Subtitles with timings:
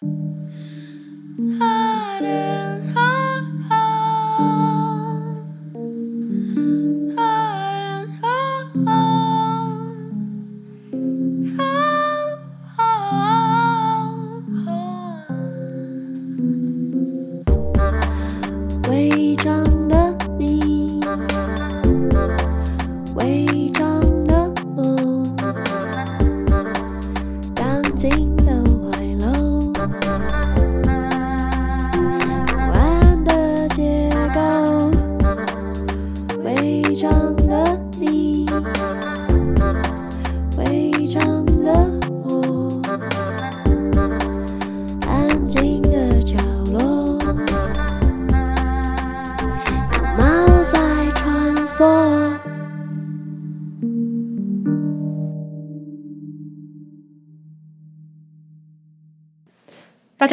[0.00, 0.27] 大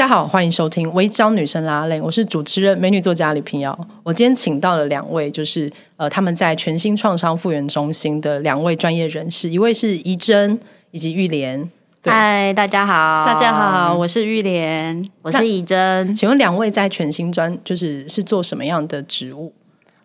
[0.06, 3.76] 家好，欢迎收听《微招女生拉链》，我是主持人美女作家李平瑶。
[4.04, 10.60] 我今天请到了两位，就是呃，他们在全新创伤复原中心的两位专业人士，一位是怡珍
[10.92, 11.68] 以及玉莲。
[12.04, 16.14] 嗨，大家好，大家好，我是玉莲，我是怡珍。
[16.14, 19.52] 请问两位在全新专就是是做什么样的职务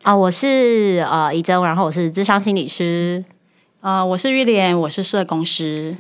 [0.01, 0.17] 啊？
[0.17, 3.23] 我是呃怡珍，然后我是智商心理师。
[3.81, 5.97] 啊、呃，我是玉莲，我是社工师。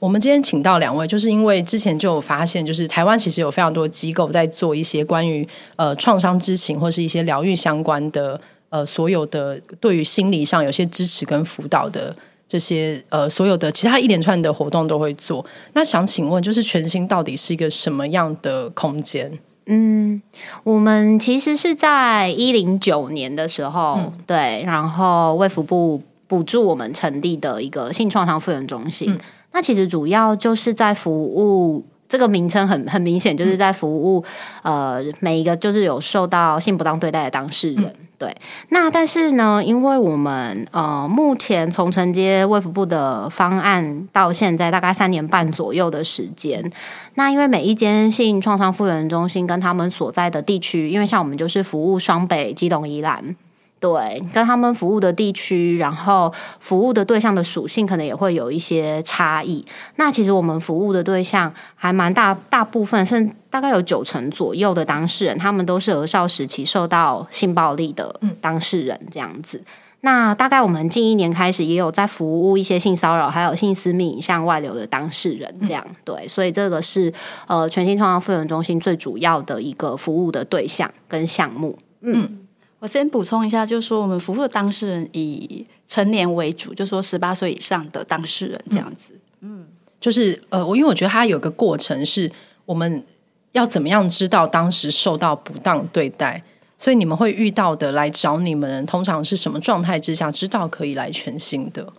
[0.00, 12.12] 我们今天请到两位，就是因为之前就有发现，就是台湾其实有非常多机构在做一些关于呃创伤知情或是一些疗愈相关的呃所有的对于心理上有些支持跟辅导的
[12.48, 15.46] 这些呃所有的其他一连串的活动都会做。
[15.74, 19.38] 那想请问，就是全新到底是一个什么样的空间？
[19.66, 20.20] 嗯，
[20.64, 26.02] 我们其实是在一零九年的时候，嗯、对，然后卫福部。
[26.30, 29.18] 补助我们成立的一个性创伤复原中心，嗯，
[29.50, 34.24] 那其实主要就是在服务，这个名称很很明显，就是在服务，
[34.62, 37.84] 嗯、呃每一个就是有受到性不当对待的当事人。
[37.84, 38.36] 嗯、对，
[38.68, 46.70] 那但是呢，因为我们呃目前从承接卫福部的方案到现在大概三年半左右的时间，
[47.14, 53.34] 那因为每一间性创伤复原中心跟他们所在的地区，因为像我们就是服务双北、基隆、宜兰。
[53.80, 59.64] 对，跟他们服务的地区，然后服务的对象的属性，可能也会有一些差异。
[59.96, 69.56] 那其实我们服务的对象还蛮大，大部分甚至大概有九成左右的当事人，他们都是儿少时期受到性暴力的当事人这样子。
[69.56, 69.66] 嗯、
[70.02, 75.82] 那大概我们近一年开始，也有在服务一些性骚扰还有性私密影像外流的当事人这样。
[76.04, 77.10] 对，所以这个是
[77.46, 81.78] 呃全新创造复原中心最主要的一个服务的对象跟项目。
[82.02, 82.28] 嗯。
[82.28, 82.38] 嗯
[82.80, 89.12] 我先补充一下，就是说我们服务的当事人以成年为主，就是说十八岁以上的当事人这样子。
[89.40, 89.66] 嗯，
[90.00, 92.32] 就是呃，我因为我觉得它有个过程，是
[92.64, 93.04] 我们
[93.52, 96.42] 要怎么样知道当时受到不当对待，
[96.78, 101.92] 所以你们会遇到的来找你们，通常是什么状态之下知道可以来全新的？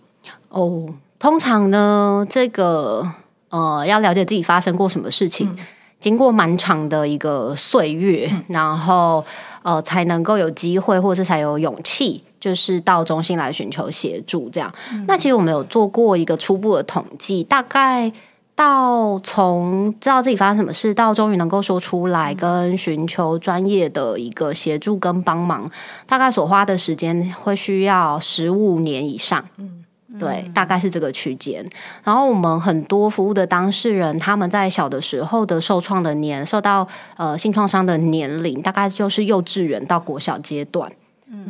[0.48, 3.08] 哦，通常呢，这个
[3.50, 5.48] 呃，要了解自己发生过什么事情。
[5.50, 5.58] 嗯
[6.02, 9.24] 经过蛮长的一个岁月，嗯、然后
[9.62, 14.48] 呃，才能够有机会，或者是才有勇气，就是到中心来寻求协助。
[14.50, 18.12] 这样、嗯，那其实我们有做过一个初步的统计，大概
[18.54, 25.70] 到从知道自己发生什么事，到终于能够说出来，跟寻求专业的一个协助跟帮忙，
[26.06, 29.44] 大概所花的时间会需要十五年以上。
[29.56, 29.81] 嗯
[30.18, 31.66] 对，大概是这个区间。
[32.04, 36.86] 然后我们很多服务的当事人，他们在小的时候的受创的年，受到
[37.16, 40.92] 呃性创伤的年龄，大概就是幼稚园到国小阶段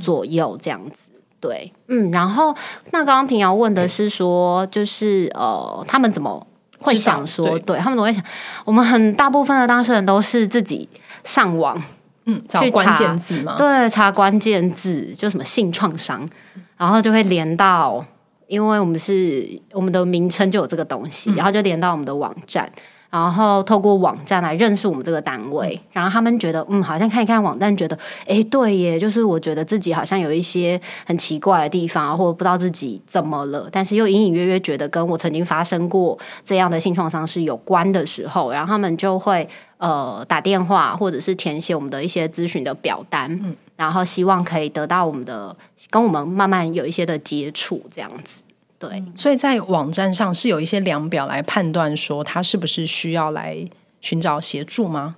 [0.00, 1.10] 左右这样子。
[1.40, 2.10] 对，嗯。
[2.12, 2.54] 然后
[2.92, 6.46] 那刚刚平遥问的是说，就是呃，他们怎么
[6.78, 8.22] 会想说，对，对他们怎么会想？
[8.64, 10.88] 我们很大部分的当事人都是自己
[11.24, 11.82] 上网，
[12.26, 16.28] 嗯，找关键字嘛，对，查关键字，就什么性创伤，
[16.76, 18.04] 然后就会连到。
[18.52, 22.70] 因为我们是我们的名称就有这个东西，然后就连到我们的网站，
[23.08, 39.48] 然后透过网站来认识我们这个单位，然后他们觉得嗯，好像看一看网站，觉得哎，对耶，就是我觉得自己好像有一些很奇怪的地方，或者不知道自己怎么了，但是又隐隐约约觉得跟我曾经发生过这样的性创伤是有关的时候，然后他们就会
[39.78, 43.32] 呃打电话或者是填写我们的一些咨询的表单。
[43.42, 45.56] 嗯然后希望可以得到我们的，
[45.90, 48.40] 跟我们慢慢有一些的接触，这样子。
[48.88, 53.64] 对，所以在网站上是有一些量表来判断说他是不是需要来
[54.00, 55.14] 寻找协助吗？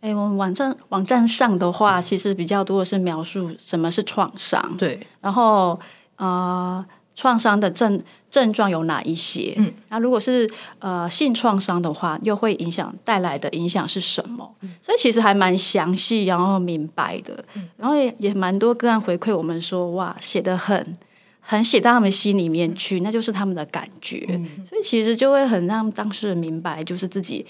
[0.00, 4.76] 哎，我们网站网站上的话，其实比较多的是描述什么是创伤。
[4.76, 5.80] 对，然后
[6.16, 6.84] 呃，
[7.14, 8.00] 创伤的症
[8.30, 9.54] 症状有哪一些？
[9.56, 10.48] 嗯，那如果是
[10.80, 14.54] 呃性创伤的话，又会影响带来的影响是什么？
[14.60, 20.96] 嗯，所以其实还蛮详细，然后明白的，嗯，然后也也蛮多个案回馈我们说，哇，写的很
[21.46, 27.46] 很写到他们心里面去，那就是他们的感觉，嗯，所以其实就会很让当事人明白，就是自己。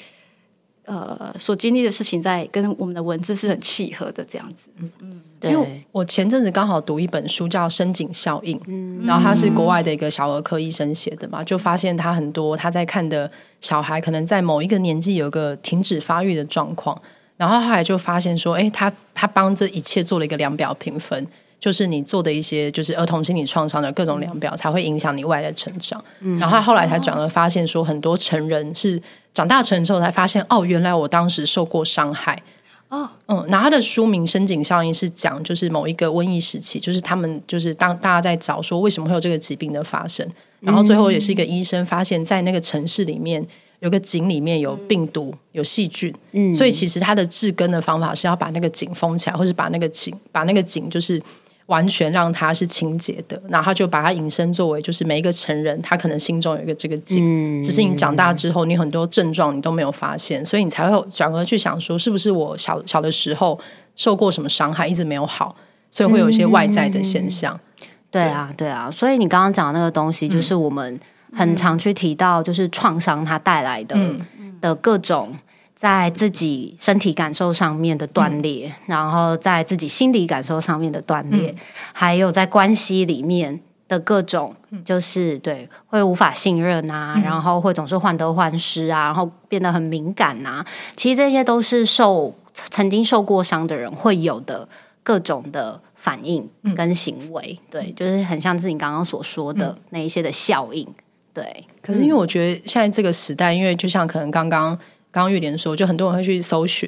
[0.89, 4.69] 呃，所经历的事情在跟我们的文字是很契合的，这样子。
[4.79, 5.51] 嗯嗯，对。
[5.51, 13.29] 因为我前阵子刚好读一本书叫《深井效应》，嗯，然后他是国外的一个小儿科医生写的嘛，就发现他很多他在看的
[13.61, 16.97] 小孩，可能在某一个年纪有一个停止发育的状况，
[17.37, 21.27] 然后后来就发现说，哎，他他帮这一切做了一个量表评分，
[21.59, 26.03] 就是你做的一些就是儿童心理创伤的各种量表，才会影响你未来的成长。
[26.21, 29.03] 嗯，然后他后来才转而发现说，很多成人是。
[29.37, 32.43] 长大成之后才发现，哦，原来我当时受过伤害。
[32.89, 40.27] 哦，嗯，那他的书名《深井效应》是讲，就是某一个瘟疫时期，就是他们就是当大家在找说为什么会有这个疾病的发生，
[40.61, 43.47] 然后最后也是一个医生发现，在那个城市里面
[43.81, 51.23] 有个井里面有病毒、有细菌，嗯，所以其实他的治根的方法是要把那个井封起来，或是把那个井把那个井就是。
[51.67, 63.59] 完全让他是清洁的，然后他就把它引申作为，就是每一个成人，他可能心中有一个这个井，嗯、只是你长大之后，你很多症状你都没有发现，所以你才会转而去想说，是不是我小小的时候
[63.97, 65.57] 受过什么伤害，一直没有好，
[65.91, 67.59] 所以会有一些外在的现象。
[67.81, 71.01] 嗯、对啊，对啊，所以你刚刚讲的那个东西，就是我们
[71.33, 74.21] 很常去提到，就是创伤它带来的、嗯、
[74.61, 75.35] 的各种。
[75.77, 81.57] 在自己身体感受上面的断裂，嗯、然后在自己心理感受上面的断裂，嗯、
[81.93, 84.57] 还有在关系里面的各种，
[84.87, 90.65] 就是对会无法信任啊，嗯、然后会总是患得患失啊，然后变得很敏感啊。
[90.97, 94.67] 其实这些都是受曾经受过伤的人会有的
[95.03, 97.59] 各种的反应跟行为。
[97.61, 100.89] 嗯、对，就是很像自己刚刚所说的那一些的效应。
[101.35, 104.79] 对，可是因为我觉得现在这个时代，因为就像可能刚刚。
[105.17, 106.87] 刚刚玉莲说，就很多人会去搜寻，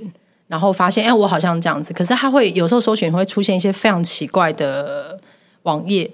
[0.48, 1.94] 然后发现，哎，我好像这样子。
[1.94, 5.18] 可是他会有时候搜寻会出现一些非常奇怪的
[5.62, 6.10] 网页，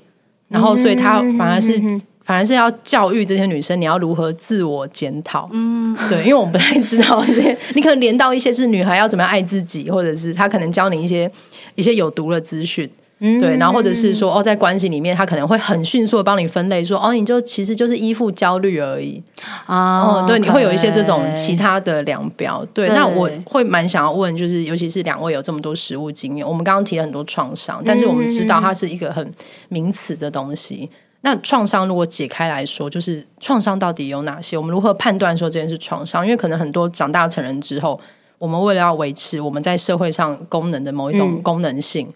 [0.46, 5.50] 然后所以他反而是、嗯、反而是要教育这些女生，你要如何自我检讨。
[5.52, 11.28] 嗯，对，因为我们不太知道这些，你可能连到一些是女孩要怎么样爱自己，或者是他可能教你一些
[11.74, 12.88] 一些有毒的资讯。
[13.18, 19.22] 对，然后或者是说哦，在关系里面，他可能会很迅速的帮你分类，说哦，你就其实就是依附焦虑而已
[19.66, 20.02] 啊。
[20.02, 22.66] 哦，对，你会有一些这种其他的量表。
[22.74, 29.32] 对，那我会蛮想要问，就是尤其是两位有这么多实务经验，我们刚刚提了很多创伤，但是我们知道它是一个很
[29.68, 30.90] 名词的东西。
[31.22, 34.58] 那创伤如果解开来说，就是创伤到底有哪些？
[34.58, 36.22] 我们如何判断说这件事创伤？
[36.26, 37.98] 因为可能很多长大成人之后，
[38.36, 42.12] 我们为了要维持我们在社会上功能的某一种功能性。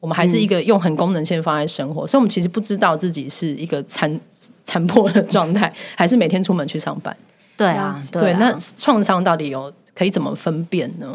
[0.00, 4.18] 我们还是一个用很功能性放在生活，嗯、所以我们其实不知道自己是一个残
[4.64, 7.14] 残破的状态， 还是每天出门去上班。
[7.56, 11.06] 对啊，对，那创伤到底有可以怎么分辨呢？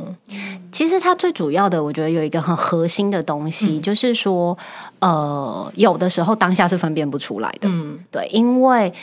[0.71, 4.55] 其实它最主要的，我觉得有一个很核心的东西，嗯、就是说，
[4.99, 7.67] 呃，有的时候当下是分辨不出来的。
[7.67, 8.93] 嗯，对，因为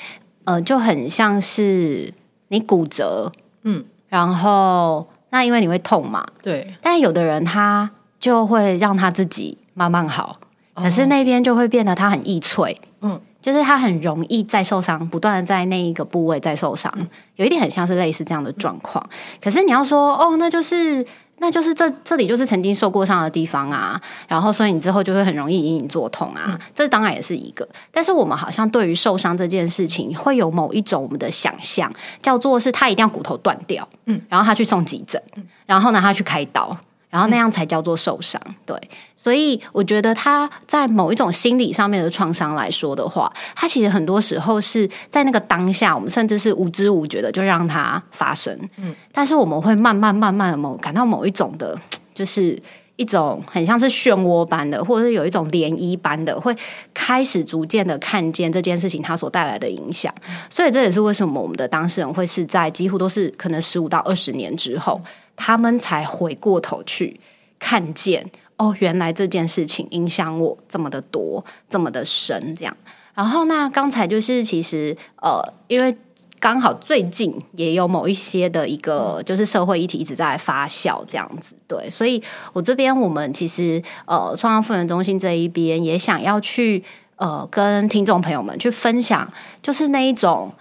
[0.44, 2.14] 呃，就很像是
[2.46, 3.32] 你骨折，
[3.64, 7.90] 嗯，然后那因为你会痛嘛，对，但有的人他
[8.20, 9.58] 就会让他自己。
[9.74, 10.38] 慢慢好，
[10.74, 19.04] 可是那边就会变得它很易脆，嗯，就是它很容易再受伤，不断的在那一个部位再受伤，嗯、有一点很像是类似这样的状况。
[19.10, 21.04] 嗯、可是你要说哦，那就是
[21.38, 27.66] 那就是这这里就是曾经受过伤的地方啊，然后所以你之后就会很容易隐隐作痛啊，嗯、这当然也是一个。
[27.90, 36.76] 但是我们好像对于受伤这件事情，会有某一种我们的想象，叫做是他一定要骨头断掉，嗯，然后他去送急诊，嗯、然后呢他去开刀。
[37.12, 38.74] 然后那样才叫做受伤，对，
[39.14, 51.78] 所以我觉得他在某一种心理上面的创伤来说的话，他其实很多时候是在那个当下，我们甚至是无知无觉的就让它发生，嗯，但是我们会慢慢慢慢的某感到某一种的，
[52.14, 52.58] 就是
[52.96, 56.56] 一种很像是漩涡般的，或者是有一种涟漪般的，会
[56.94, 60.10] 开始逐渐的看见这件事情它所带来的影响，
[60.48, 64.98] 所以这也是为什么我们的当事人会是在几乎都是可能十五到二十年之后。
[65.36, 67.20] 他们才回过头去
[67.58, 72.76] 看见哦，原来这件事情影响我这么的多，这么的深，这样。
[73.14, 75.96] 然后那刚才就是其实呃，因为
[76.38, 81.90] 刚好最近也有某一些的一个就是社会议题一直在发酵，这样子对。
[81.90, 82.22] 所以
[82.52, 86.82] 我这边我们其实呃，创伤复原中心这一边也想要去
[87.16, 90.52] 呃，跟听众朋友们去分享，就是那一种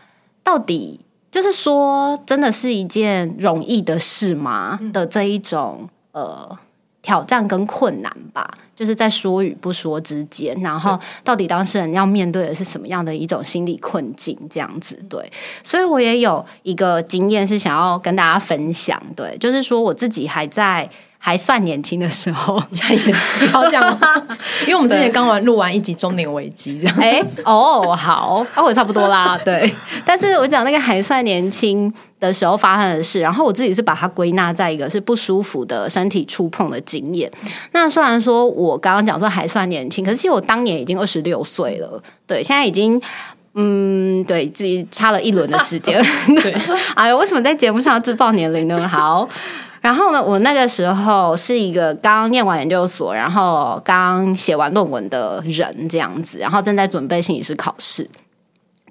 [0.43, 1.01] 到底。
[1.31, 4.77] 就是说，真的是一件容易的事吗？
[4.91, 6.47] 的这一种呃
[7.01, 15.31] 挑战跟困难吧，就是在说与不说之间，然后到底当事人要面对的是什么样的一种心理困境，这样子对，
[15.63, 20.89] 所以我也有一个经验是想要跟大家分享，对，就是说我自己还在。
[21.23, 22.59] 还算年轻的时候，
[23.53, 23.99] 好讲吗？
[24.61, 26.97] 因为我们之前刚完录完一集中年危机，这样。
[26.99, 29.39] 哎、欸，哦，好， 那我差不多啦。
[29.45, 29.71] 对，
[30.03, 37.31] 但是我讲那个还算年轻的时候发生的事，然后我自己是把它归纳在一个是不舒服的身体触碰的经验。
[37.71, 42.01] 那虽然说我刚刚讲说还算年轻，可是其实我当年已经二十六岁了。
[42.25, 42.99] 对，现在已经
[43.53, 46.03] 嗯，对自己差了一轮的时间。
[46.41, 46.51] 对，
[46.95, 48.89] 哎呀，为什么在节目上自报年龄呢？
[48.89, 49.29] 好。
[49.81, 58.07] 然后呢，我那个时候是一个刚念完研究所，然后刚写完论文的人这样子，然后正在准备心理师考试。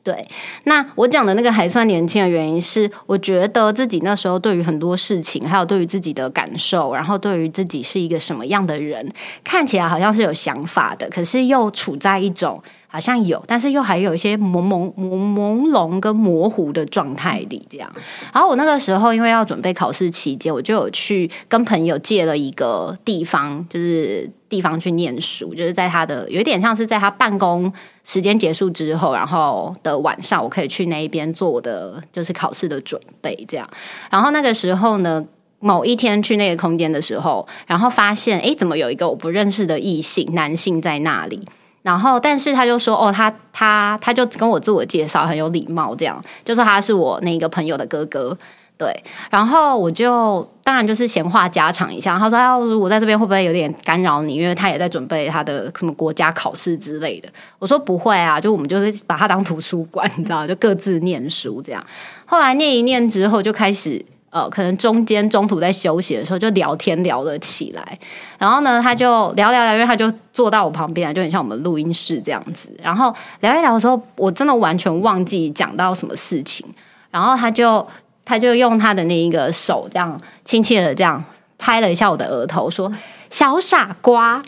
[0.03, 0.27] 对，
[0.65, 9.09] 那我讲的那个还算年轻的原因是，我觉得自己那时候对于很多事情，还有对于自己的感受，然后对于自己是一个什么样的人，
[9.45, 12.61] 看起来好像是有想法的，可是又处在一种。
[12.91, 17.89] 好像有，但是又还有一些朦朦朦朦胧跟模糊的状态里，这样。
[18.33, 27.73] 然后我那个时候因为要准备考试期间，我就有去跟朋友借了一个地方，就是地方去念书，就是在他的有一点像是在他办公
[28.05, 33.65] 时间结束之后，然后的晚上，我可以去那一边做我的就是考试的准备，这样。
[34.11, 35.25] 然后那个时候呢，
[35.61, 41.41] 某一天去那个空间的时候，然后发现，诶，怎么有一个我不认识的异性男性在那里？
[41.83, 48.37] 然后，但是他就说：“哦，他他他就跟我自我介绍，很有礼貌，这样就说他是我那个朋友的哥哥。”
[48.77, 48.91] 对，
[49.31, 52.19] 然后我就当然就是闲话家常一下。
[52.19, 54.37] 他说：“要我在这边会不会有点干扰你？
[54.37, 61.87] 因为他也在准备他的什么国家考试之类的。”我说：“不会啊，就我们就是把他当图书馆，你知道，就各自念书这样。”
[62.25, 64.03] 后来念一念之后，就开始。
[64.31, 67.99] 呃，可能中间中途在休息的时候就聊天聊了起来，
[68.39, 72.69] 然后呢，他就聊聊聊，因为他就坐到我旁边，就很像我们录音室这样子。
[72.81, 76.65] 然后聊一聊的时候，我真的完全忘记讲到什么事情。
[77.11, 77.85] 然后他就
[78.25, 81.23] 他就用他的那一个手这样轻轻的这样
[81.59, 82.93] 拍了一下我的额头，说
[83.31, 84.41] ：“小傻瓜。”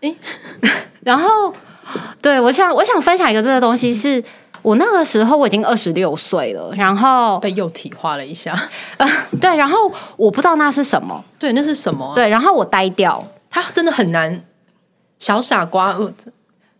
[0.00, 0.16] 诶，
[1.04, 1.52] 然后
[2.22, 4.24] 对，我想我想分享一个这个东西是。
[4.62, 8.54] 我那个时候我已经二十六岁了，然后被幼体化了一下，
[8.98, 9.08] 呃，
[9.40, 12.14] 对，然后我不知道那是什么，对，那是什么啊？
[12.14, 14.42] 对，然后我呆掉，他真的很难，
[15.18, 15.96] 小傻瓜，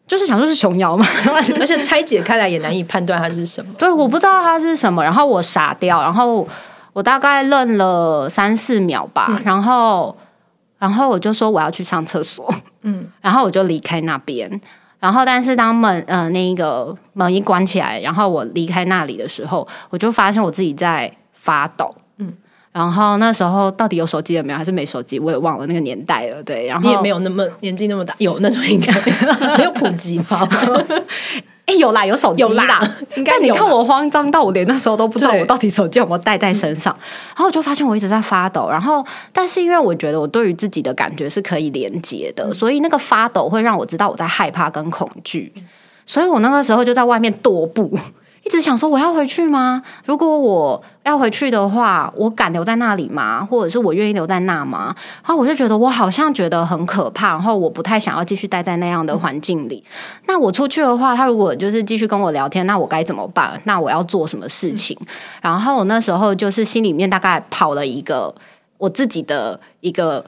[0.07, 1.07] 就是想说是琼瑶嘛，
[1.61, 6.47] 而且拆解开来也难以判断它是什么，对，我不知道它是什么，然后我傻掉，然后
[6.93, 10.17] 我大概愣了三四秒吧，嗯，然后，
[10.79, 14.61] 然后我就说我要去上厕所，嗯，然后我就离开那边。
[15.01, 21.95] 然后，但是当门呃那个门一关起来，然后我离开那里的时候，我就发现我自己在发抖。
[22.19, 22.33] 嗯，
[22.71, 24.59] 然后那时候到底有手机了没有？
[24.59, 25.19] 还是没手机？
[25.19, 26.43] 我也忘了那个年代了。
[26.43, 28.93] 对，然后你也没有那么年纪那么大，有那时候应该
[29.57, 30.47] 没有普及吗？
[31.71, 33.33] 哎，有啦，有手机啦，啦应该。
[33.33, 36.93] 但你看我慌张到我连那时候都不知道我到底手机有没有带在身上，
[37.29, 38.69] 然后我就发现我一直在发抖。
[38.69, 45.53] 然后，但是因为我觉得我对于自己的感觉是可以连接的，所以那个发抖会让我知道我在害怕跟恐惧，
[46.05, 47.97] 所以我那个时候就在外面踱步。
[48.43, 49.83] 一直想说我要回去吗？
[50.05, 53.47] 如果我要回去的话，我敢留在那里吗？
[53.49, 54.95] 或者是我愿意留在那吗？
[55.23, 59.85] 然后我就觉得我好像觉得很可怕，然后我不太想要继续待在那样的环境里。
[60.27, 63.61] 那我出去的话，他如果就是继续跟我聊天，那我该怎么办？
[63.65, 64.99] 那我要做什么事情？
[65.43, 68.35] 然后我那时候就是心里面大概跑了一个
[68.79, 70.25] 我自己的一个。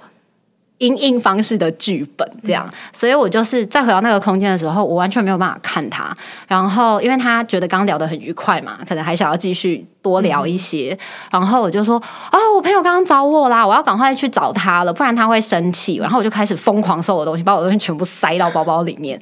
[0.82, 6.12] 因应方式的剧本这样，所以我就是再回到那个空间的时候，我完全没有办法看他。
[6.48, 10.98] 然后，因为他觉得刚刚聊得很愉快嘛，可能还想要继续多聊一些。
[11.30, 19.16] 然后我就说：“啊，我朋友刚刚找我啦，我要赶快去找他了，不然他会生气。”然后我就开始疯狂收我的东西，把我的东西全部塞到包包里面。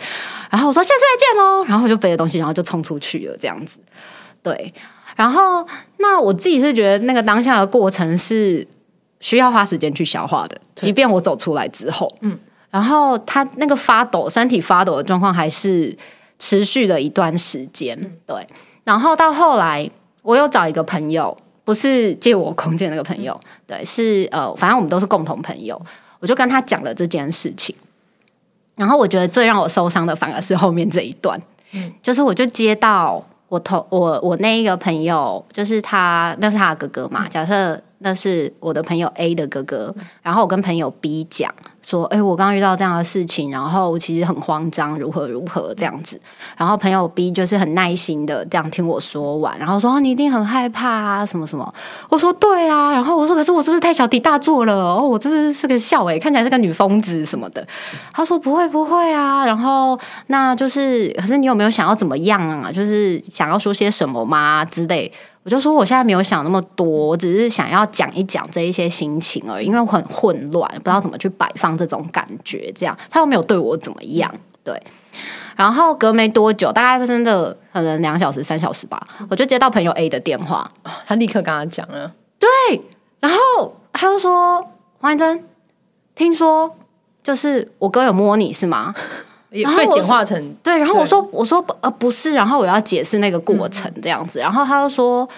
[0.48, 3.76] 然后我说：“下次再见喽。”然后我就背着东西，然后就冲出去了，这样子。
[4.42, 4.72] 对，
[5.14, 5.66] 然后
[5.98, 8.66] 那我自己是觉得那个当下的过程是。
[9.20, 12.38] 需要花时间去消化的，即便我走出来之后，嗯，
[12.70, 15.96] 然后他那个发抖、身体发抖的状况还是
[16.38, 18.46] 持续了一段时间，嗯，对。
[18.82, 19.88] 然后到后来，
[20.22, 25.80] 我又找一个朋友，不是借我空间那个朋友，对，是呃，反正我们都是共同朋友，
[26.18, 27.76] 我就跟他讲了这件事情。
[28.76, 31.38] 然后我觉得最让我受伤的，反而是后面这一段，
[31.72, 37.78] 嗯，就是我就接到我同我我那一个朋友，就是他，那是他的哥哥嘛，假设。
[38.02, 41.52] 那是我的朋友 A 的哥哥，然后我跟朋友 B 讲
[41.82, 46.18] 说，哎，我刚刚遇到这样的事情，然后其实很慌张，如何如何这样子。
[46.56, 51.70] 然后朋友 B 就是很耐心的这样听我说完，然后说你一定很害怕啊，什么什么。
[52.08, 54.72] 我说对啊，然后我说可是我是不是太小题大做了？
[54.74, 57.66] 哦，我真的是个笑诶，看起来是个女疯子什么的。
[58.12, 62.72] 他说不会不会啊，然后那就是，可是你有没有想要怎么样啊？
[62.72, 65.12] 就是想要说些什么吗之类。
[65.42, 72.70] 我就说我现在没有想那么多，我只是想要讲一讲这一些心情而已，因为我很混乱，不知道怎么去摆放这种感觉。
[72.74, 74.30] 这样他又没有对我怎么样，
[74.62, 74.80] 对。
[75.56, 80.70] 然后隔没多久，大概真的可能两小时、三小时吧，我就接到朋友 A 的电话，
[81.06, 82.82] 他立刻跟他讲了，对。
[83.20, 84.66] 然后他就说
[84.98, 85.44] ：“黄彦真，
[86.14, 86.74] 听说
[87.22, 88.94] 就是我哥有摸你是吗？”
[89.50, 95.28] 也会简化成对，然后我说我说呃不是，然后我要解释那个过程这样子，然后他就说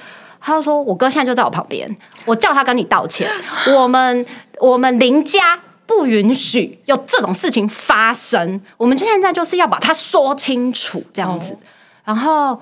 [0.40, 1.88] 他就说我哥现在就在我旁边，
[2.24, 3.30] 我叫他跟你道歉，
[3.76, 4.26] 我们
[4.60, 11.56] 我们林家不允许有这种事情发生，我们现在就是要把它说清楚这样子，
[12.04, 12.60] 然后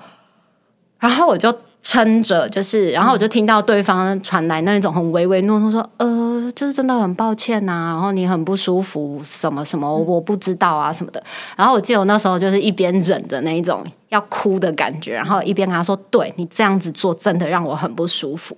[0.99, 1.53] 然后我就。
[1.81, 11.21] 撑着，就是，然后我就听到对方传来那种很唯唯诺诺说，呃，就是真的很抱歉呐、啊，然后你很不舒服，什么什么，我不知道啊什么的。
[11.57, 18.55] 然后我记得我那时候就是一边忍着那一种要哭的感觉，然后一边跟他说，对你这样子做真的让我很不舒服。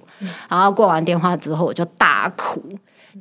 [0.50, 2.62] 然后过完电话之后我就大哭。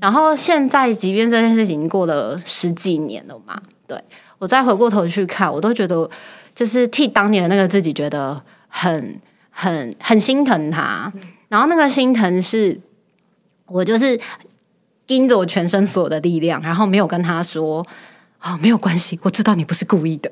[0.01, 3.57] 然后现在，即便这件事情过了十几年了嘛，
[3.87, 3.97] 对，
[4.39, 6.11] 我再回过头去看，我都觉得
[6.57, 9.21] 就是替当年的那个自己觉得很。
[9.53, 11.13] 很很心疼他，
[11.49, 12.81] 然后那个心疼是，
[13.67, 14.19] 我就是
[15.07, 17.87] 盯着我全身所有的力量，然后没有跟他说
[18.39, 20.29] 啊、哦，没有关系，我知道你不是故意的。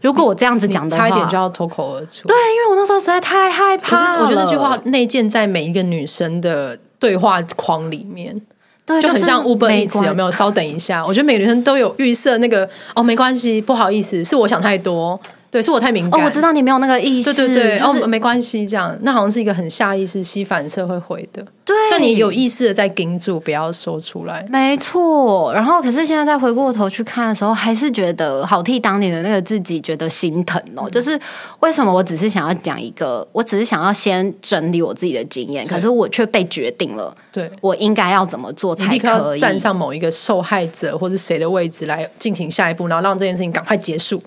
[0.00, 2.28] 如果我这样子讲的话，差一点就要脱口而出。
[2.28, 4.22] 对，因为我那时候实在太害怕了。
[4.22, 8.40] 我觉得那句话内建在每一个女生的对话框里面，
[8.86, 10.30] 对，就很像 Uber Eats，有没有？
[10.30, 15.20] 稍等一下，我觉得每个女生都有预设那个哦，没关系，不好意思，是我想太多。
[15.50, 16.20] 对，是我太敏感。
[16.20, 17.32] 哦，我知道你没有那个意思。
[17.32, 21.42] 对对对，就是、哦，没关系，这样，那好像是一个很下意识、吸反射会回的。
[21.64, 24.46] 对，但你有意识的在盯住，不要说出来。
[24.50, 25.52] 没错。
[25.54, 30.84] 然后，可是现在再回过头去看的时候，还是觉得好替当年的那个自己觉得心疼哦。
[30.84, 31.18] 嗯、就是
[31.60, 44.22] 为什么我只是想要讲一个，我只是想要先整理我自己的经验，可是我却被决定了，对我应该要怎么做才可以站上某一个受害者或者谁的位置来进行下一步，然后让这件事情赶快结束。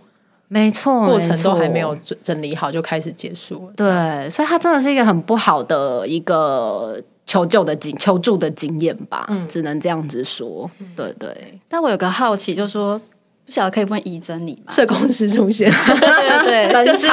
[0.54, 3.74] 没错，过程都还没有整理好就开始结束了。
[3.78, 10.70] 对，所以他真的是一个很不好的一个求救的经求助的经验吧，嗯，只能这样子说。
[10.94, 11.58] 对对。
[11.70, 13.00] 但我有个好奇，就是说
[13.46, 14.70] 不晓得可以问怡珍你吗？
[14.74, 17.08] 社工师出现，对 对对， 就是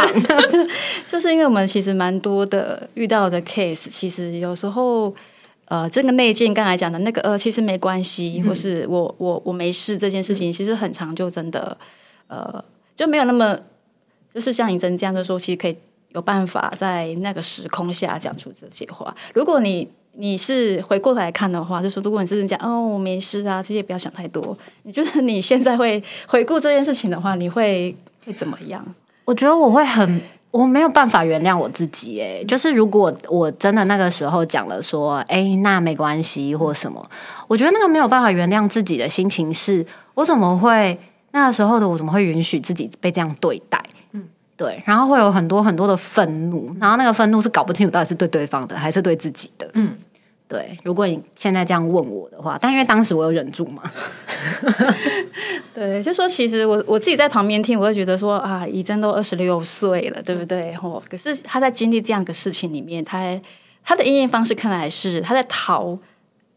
[1.07, 5.14] 就是因为我们其实蛮多的遇到的 case，其实有时候
[5.66, 11.79] 呃，这个内建刚才讲的那个呃，其实没关系，或是我我我没事这件事情，其实很长就真的
[12.27, 12.64] 呃。
[12.99, 13.57] 就没有那么，
[14.35, 15.77] 就是像怡珍这样的说，其实可以
[16.09, 19.15] 有办法在那个时空下讲出这些话。
[19.33, 24.59] 如果你你是回过头来看的话，就是如果你是讲哦，我没事啊，这些不要想太多。
[24.83, 27.95] 你觉得你现在会回顾这件事情的话，你会
[28.27, 28.85] 会怎么样？
[29.25, 32.21] 我觉得我会很，我没有办法原谅我自己。
[32.21, 37.09] 哎，就是如果我真的那个时候讲了说，哎，那没关系或什么，
[37.47, 40.99] 我觉得那个没有办法原谅自己的心情是，我怎么会？
[41.31, 43.83] 那时候的我怎么会允许自己被这样对待？
[44.12, 44.25] 嗯，
[44.57, 49.71] 对，然后会有很多很多的愤怒，然后那个愤怒是搞不清楚到底是对对方的还是对自己的。
[49.75, 49.97] 嗯，
[50.49, 50.77] 对。
[50.83, 53.83] 如果你现在这样问我的话，但因为当时我有忍住嘛，
[55.75, 60.75] 对，就说其实我我自己在旁边听，我会觉得说啊，怡珍都二十六岁了，对不对？
[60.83, 63.38] 哦，可是他在经历这样的事情里面，他
[63.85, 65.97] 他的应验方式看来是他在逃，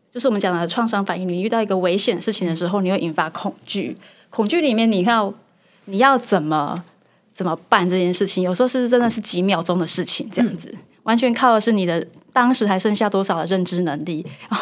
[0.10, 1.28] 就是我们讲的创伤反应。
[1.28, 3.98] 你遇到一个危险的事情的时候，你会引发恐惧。
[4.32, 5.32] 恐惧里面，你要
[5.86, 6.84] 你要怎么
[7.34, 8.44] 怎么办这件事情？
[8.44, 14.58] 有时候是真的是几秒钟的事情，这样子、嗯、完全靠的是你的当时还剩下多少的认知能力 哦。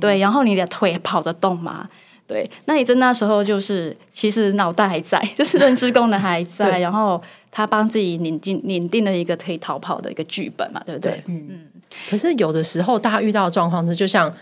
[0.00, 1.88] 对，然后你的腿跑得动吗？
[2.26, 11.22] 对，那你在那时候就是其实脑袋还在， 就是认知功能还在， 然后他帮自己拟定拟定了一个可以逃跑的一个剧本嘛，对不对？
[11.26, 11.66] 嗯。
[12.08, 14.32] 可是有的时候，大家遇到的状况是，就像。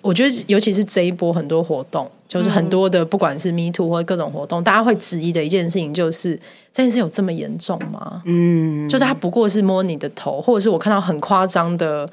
[0.00, 6.36] 我觉得，尤其是这一波很多活动，就是很多的，不管是 Me Too 或者各种活动，大家会质疑的一件事情，就是
[6.72, 8.22] 这件事有这么严重吗？
[8.24, 12.08] 嗯，就是他不过是摸你的头，或者是我看到很夸张的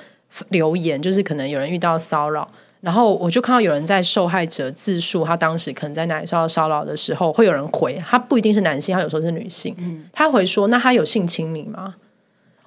[0.49, 2.47] 留言，就是可能有人遇到骚扰，
[2.79, 9.75] 然后我就看到有人在受害者自述他当时可能在哪里受到骚扰的时候，会有人回，他不一定是男性，他有时候是女性，
[10.11, 11.95] 他回说，那他有性侵你吗？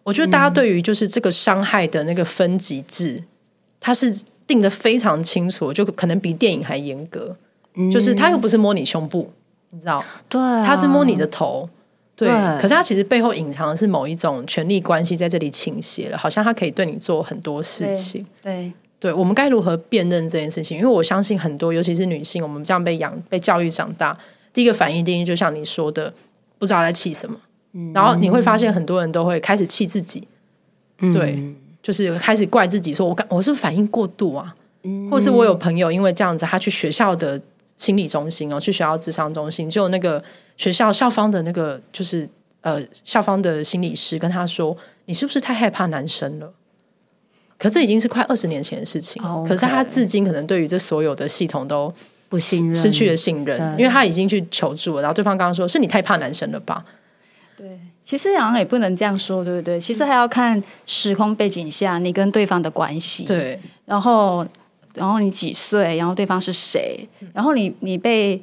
[0.02, 3.22] 我觉得大家对于就是这个伤害的那个分级制。
[3.80, 4.14] 他是
[4.46, 7.36] 定的非常清楚，就可能比电影还严格。
[7.74, 9.30] 嗯、就是他又不是摸你胸部，
[9.70, 10.04] 你知道？
[10.28, 11.68] 对、啊，它是摸你的头。
[12.16, 18.24] 对，对，可是他其实背后隐藏的是某一种权力关系在这里倾斜了，好像他可以对你做很多事情。
[18.40, 20.78] 对，对，对，我们该如何辨认这件事情？
[20.78, 24.16] 因为我相信很多，尤其是女性，我们这样被养、被教育长大，
[24.52, 26.14] 第一个反应，第一就像你说的，
[26.56, 27.36] 不知道在气什么。
[27.72, 30.28] 嗯、然后你会发现，很多人都会开始气自己。
[31.00, 31.42] 嗯、对，
[31.84, 34.56] 就是开始怪自己，说我我是不是反应过度啊？
[34.82, 37.40] 嗯、或是我有朋友因为这样子，他去学校的
[37.76, 40.24] 心理中心哦，去学校智商中心，就那个。
[40.56, 42.28] 学校校方的那个就是
[42.60, 46.54] 呃，校方的心理师跟他说：“你是不是太害怕男生了？”
[47.58, 49.20] 可这已经是快二十年前的事情。
[49.24, 49.44] Oh.
[49.44, 51.92] 可是他至今可能对于这所有的系统都
[52.28, 55.02] 不信任，失去了信任，因为他已经去求助了。
[55.02, 56.84] 然后对方刚刚说：“是你太怕男生了吧？”
[57.58, 59.80] 对，其实好像也不能这样说，对不对？
[59.80, 63.24] 其实还要看时空背景下你跟对方的关系。
[63.24, 64.46] 对，然后
[64.94, 65.96] 然后你几岁？
[65.96, 67.08] 然后对方是谁？
[67.32, 68.40] 然后你你被。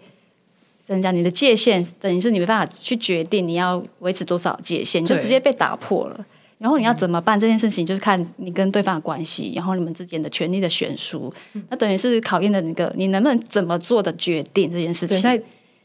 [0.87, 6.25] 人家你的界限等于是你没办法去决定你要维持多少界限，你就直接被打破了。
[6.57, 11.33] 然后你要怎么办这件事情，就是看你跟对方的关系，然后你们之间的权利的悬殊，
[11.69, 15.41] 那等于是考验的那个你能不能怎么做的决定这件事情，在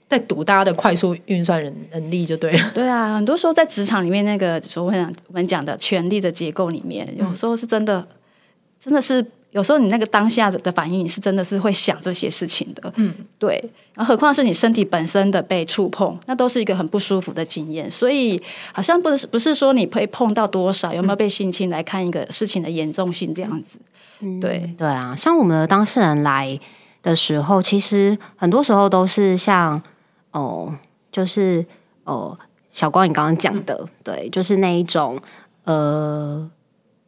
[0.09, 2.71] 在赌大家的快速运算能能力就对了。
[2.75, 8.07] 对啊，很多时候在职场里面那个所谓我们讲的权力的结构里面，有时候是真的，
[8.79, 9.25] 真的是。
[9.53, 13.59] 有时候你那个当下的反应，你是真的是会想这些事情的，嗯，对。
[13.95, 17.91] 然后何况是你身体本身的被触碰，那都是一个很不舒服的经验。
[17.91, 18.39] 所以
[18.75, 23.79] 好像不是不是说你被碰到多少，有没有被性侵来看一个事情的严重性这样子。
[24.21, 26.59] 嗯，对对啊，像我们的当事人来
[27.03, 29.83] 的时候，其实很多时候都是像
[30.39, 30.75] 哦，
[31.11, 31.65] 就是
[32.05, 32.39] 哦，
[32.71, 35.19] 小光你刚刚讲的，嗯，对，就是那一种
[35.65, 36.51] 呃。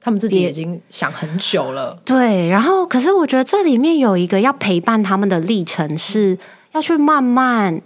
[0.01, 2.49] 他们自己已经想很久了，对。
[2.49, 6.38] 然后，可是我觉得这里面有一个要陪伴他们的历程，是
[6.73, 7.79] 要去慢慢，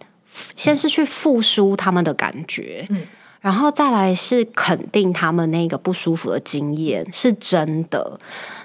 [0.55, 3.00] 先是去复苏他们的感觉，嗯，
[3.40, 8.20] 然后再来是肯定他们那个不舒服的经验是真的。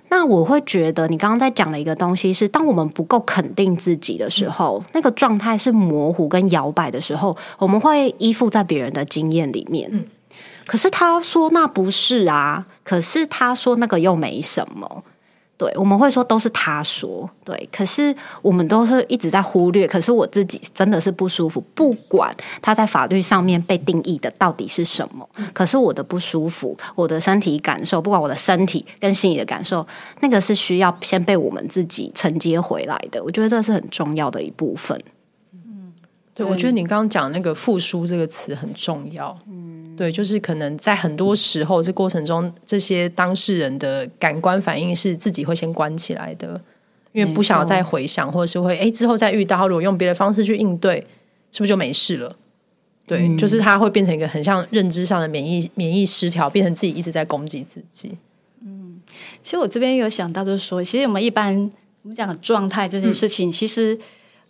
[0.09, 10.05] 那我会觉得，你刚刚在讲的一个东西是，当我们不够肯定自己的时候，嗯，那个状态是模糊跟摇摆的时候，我们会依附在别人的经验里面，嗯。
[10.65, 15.03] 可是他说那不是啊，可是他说那个又没什么，
[15.57, 19.87] 对，我们会说都是他说，对，可是我们都是一直在忽略。
[19.87, 29.85] 可是我自己真的是不舒服，不管他在法律上面被定义的到底是什么，可是我的不舒服，我的身体感受，不管我的身体跟心理的感受，
[30.19, 33.23] 那个是需要先被我们自己承接回来的。
[33.23, 35.01] 我觉得这是很重要的一部分。
[36.37, 39.37] 嗯，对，我觉得你刚刚讲那个复苏这个词很重要。
[39.47, 39.75] 嗯。
[39.97, 46.61] 对，就是可能在很多时候这过程中，这些当事人的感官反应是自己会先关起来的，
[47.13, 50.99] 因为不想要再回想，或者是会哎之后再遇到，如果用别的方式去应对，
[51.51, 52.35] 是不是就没事了？
[53.07, 58.15] 对，嗯、就是他会变成一个很像认知上的免疫免疫失调，变成自己一直在攻击自己。
[58.63, 59.01] 嗯，
[59.41, 61.55] 其实我这边有想到，就是说，其实我们一般
[62.03, 63.97] 我们讲状态这件事情，嗯、其实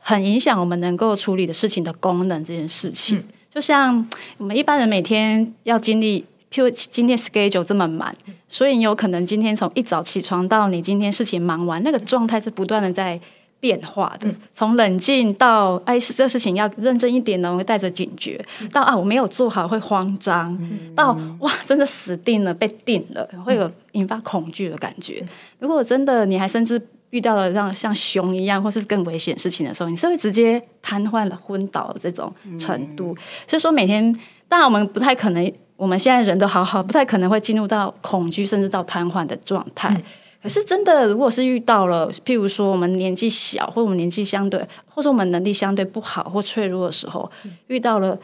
[0.08, 3.17] 很影响我们能够处理的事情的功能这件事情。
[3.17, 8.15] 嗯就像我们一般人每天要经历，譬如今天 schedule 这么满，
[8.48, 13.20] 所以你有可能今天从一早起床到你今天事情忙完，那个状态是不断的在
[13.60, 14.32] 变化的。
[14.54, 18.39] 从冷静到哎，这事情要认真一点呢，会带着警觉；
[18.72, 20.56] 到啊，我没有做好会慌张；
[20.96, 25.26] 到哇，真的死定了，被定了，会有引发恐惧的感觉。
[25.58, 26.80] 如果真的你还甚至。
[27.12, 33.15] 遇到了让像熊一样或是更危险事情的时候，你是会直接瘫痪了、昏倒的这种程度。
[33.17, 34.13] 嗯、所以说，每天
[34.50, 39.93] 当然我们不太可能，我们现在人都好好，不太可能会进入到恐惧甚至到瘫痪的状态。
[39.93, 40.04] 嗯、
[40.43, 48.17] 可是真的，如果是遇到了，譬如说我们年纪小，或我们年纪相对，或者我们能力相对不好或脆弱的时候，嗯、遇到了。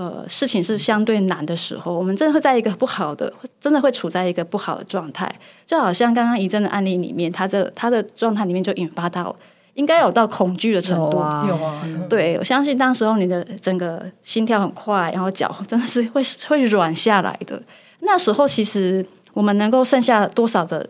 [0.00, 5.30] 呃，事情是相对难的时候，我们真的会在一个不好的，真的会处在一个不好的状态。
[5.66, 9.36] 就好像刚刚怡真的案例里面，他的他的状态里面就引发到，
[9.74, 11.18] 应该有到恐惧的程度。
[11.18, 11.86] 有啊，有啊。
[12.08, 17.62] 对，我相信当时候你的整个心跳很快，然后脚真的是会会软下来的。
[17.98, 20.88] 那时候其实我们能够剩下多少的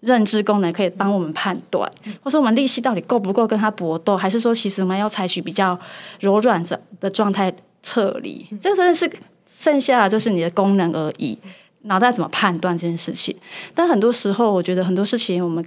[0.00, 1.88] 认知功能可以帮我们判断，
[2.24, 5.78] 或者说我们力气到底够不够跟他搏斗，还是说其实我们要采取比较
[6.18, 7.54] 柔软的的状态。
[7.82, 9.10] 撤离，这真的是
[9.46, 11.38] 剩下的就是你的功能而已。
[11.82, 13.34] 脑袋怎么判断这件事情？
[13.74, 15.64] 但很多时候，我觉得很多事情，我们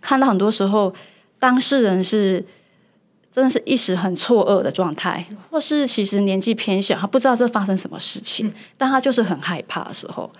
[0.00, 0.92] 看到很多时候，
[1.38, 2.44] 当事人是
[3.32, 10.30] 真的是一时很错愕的状态，或是其实年纪偏小，他不知道这发生什么事情，但他就是很害怕的时候，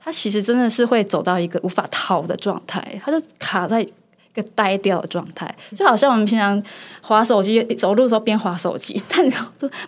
[0.00, 3.92] 他其实真的是会走到一个无法逃的状态，他就卡在一
[4.34, 6.60] 个呆掉的状态，就好像我们平常
[7.00, 9.32] 滑手机、走路的时候边滑手机，但你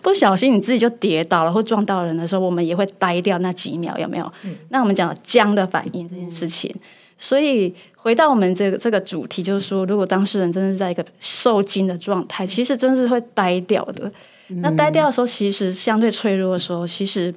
[0.01, 4.31] 不小心你自己就跌倒了或撞到人的时候，我们也会呆掉那几秒，有没有？
[4.43, 6.81] 嗯、那我们讲僵的反应这件事情，嗯、
[7.17, 14.11] 所以回到我们这个这个主题，就是说，如果当事人真的是在一个受惊的状态，其实真的是会呆掉的。
[14.47, 17.33] 嗯、那呆掉的时候，其实相对脆弱的时候，其实，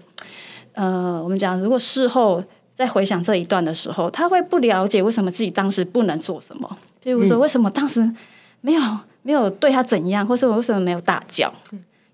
[0.74, 2.42] 呃，我们讲如果事后。
[2.72, 6.78] 再回想这一段的时候，他会不了解为什么自己当时不能做什么。
[7.02, 8.00] 譬如说，为什么当时
[8.60, 8.82] 没有
[9.22, 11.52] 没有对他怎样，或是我为什么没有大叫？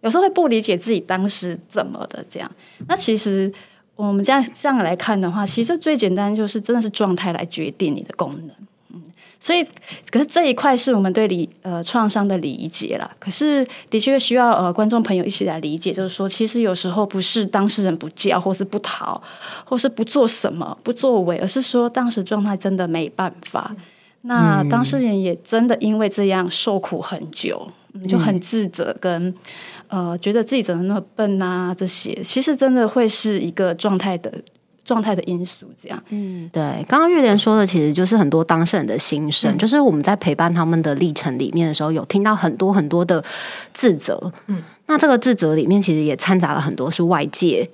[0.01, 2.51] 有时候会不理解自己当时怎么的这样。
[2.87, 3.53] 那其实
[3.97, 8.51] 我们这样这样来看的话，其实最简单就是真的是状态来决定你的功能。
[8.95, 9.03] 嗯
[9.39, 9.63] 所以，
[10.11, 13.09] 可是这一块是我们对理呃创伤的理解啦。
[13.19, 19.23] 可是，的确需要呃观众朋友一起来理解，就是说，其实有时候不是当事人不叫，或是不逃，
[19.65, 23.77] 或是不做什么不作为，而是说当时状态真的没办法。
[24.27, 29.35] 那当事人也真的因为这样受苦很久，嗯、就很自责跟，跟
[29.89, 34.33] 呃觉得自己怎么那么笨啊这些，其实真的会是一个状态的。
[34.85, 43.21] 状态的因素，这样，嗯，对，刚刚玉莲说的，其实就是很多当事人的心声，嗯、就是我们在陪伴他们的历程里面的时候，有听到很多很多的
[43.75, 47.69] 自责，嗯，那这个自责里面其实也掺杂了很多是外界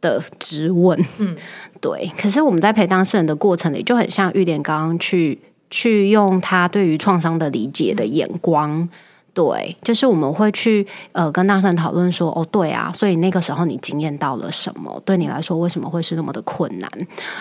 [0.00, 1.36] 的质问，嗯，
[1.82, 2.10] 对。
[2.16, 5.38] 可是我们在陪当事人的过程里，就很像玉莲刚刚去
[5.70, 8.80] 去用他对于创伤的理解的眼光。
[8.80, 8.88] 嗯
[9.34, 15.02] 对，就是我们会去呃跟当事人讨论说，哦，对啊，所以那个时候你经验到了什么？
[15.04, 16.88] 对你来说为什么会是那么的困难？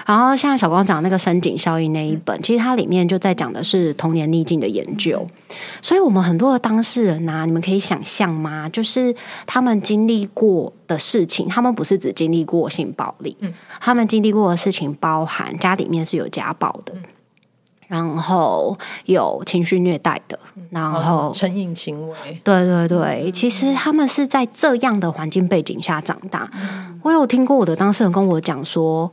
[0.03, 5.23] 然后像小光讲那个深井效应那一本，其实它里面就在讲的是童年逆境的研究。
[5.83, 8.67] 所以我们很多的当事人啊，你们可以想象吗？
[8.69, 16.95] 就是他们经历过的事情，他们不是只经历过性暴力，嗯，他们经历过的事情包含家里面是有家暴的。
[17.87, 26.49] 然后有情绪虐待的，然后成瘾行为，对对对，其实他们是在这样的环境背景下长大。
[27.01, 29.09] 我有听过我的当事人跟我讲说，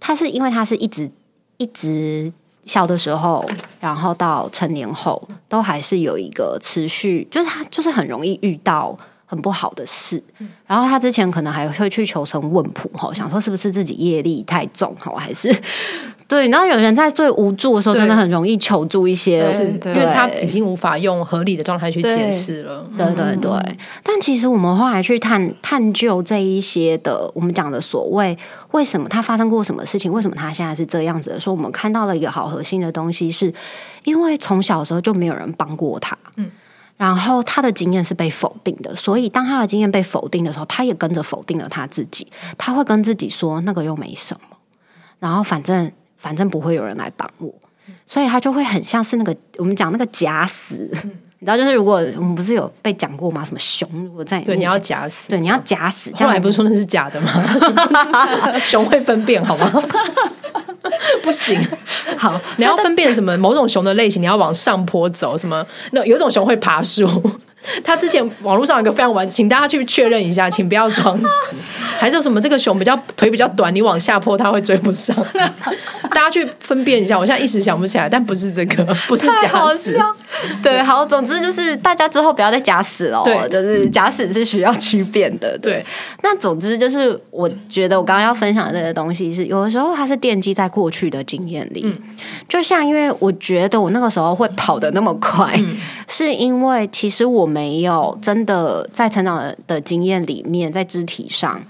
[0.00, 1.10] 他是因为他是一直
[1.58, 2.32] 一直
[2.64, 3.44] 小的时候，
[3.80, 10.22] 然后到成年后都还是有一个持续，就是他就是很容易遇到很不好的事。
[10.66, 15.54] 然后他之前可能还会去求神问卜，哈，想说是不是自己业力太重，哈，还是。
[16.32, 22.82] 对，然后有人在最无助的时候，真的很容易求助一些，是因为他已经无法用合理的状态去解释了。
[22.96, 28.34] 对对对，对，但其实我们后来去探探究这一些的，我们讲的所谓
[28.70, 33.52] 为什么他发生过什么事情，为什么他现在是这样子的时候，我们看到了一个好核心的东西，是
[34.04, 36.50] 因为从小的时候就没有人帮过他，嗯，
[36.96, 44.56] 然后他的经验是被否定的，所以当他的经验被否定的时候，他也跟着否定了他自己，他会跟自己说那个又没什么，
[45.18, 45.92] 然后反正。
[46.22, 47.52] 反正不会有人来帮我，
[48.06, 53.44] 所以他就会很像是那个我们讲那个假死，嗯、你知道，就是如果我们不是有被讲过吗？
[53.44, 57.32] 什么熊如果在对你要假死，对你要假死，后来不是说那是假的吗？
[58.62, 59.68] 熊会分辨好吗？
[61.24, 61.60] 不行，
[62.16, 63.36] 好，你要分辨什么？
[63.38, 65.66] 某种熊的类型，你要往上坡走，什么？
[65.90, 67.08] 那有一种熊会爬树。
[67.84, 71.26] 他之前网络上有一个非常完，请大家去确认一下，请不要装死。
[71.98, 72.40] 还是有什么？
[72.40, 75.16] 这个熊比较腿比较短，你往下坡它会追不上。
[76.10, 79.96] 大家去分辨一下，我现在一时想不起来，但不是这个， 不是假死。
[80.62, 83.22] 对，好，总之就是大家之后不要再假死了。
[83.24, 85.56] 对，就是假死是需要区别的。
[85.58, 85.86] 对，对
[86.22, 91.82] 那总之就是，我觉得我刚刚要分享的这个东西是，有的时候它是奠基在过去的经验里。
[91.84, 91.96] 嗯，
[92.48, 95.76] 就像因为我觉得我那个时候会跑得那么快，嗯、
[96.08, 97.51] 是因为其实我。
[97.52, 101.62] 没有真的在成长的经验里面，在肢体上。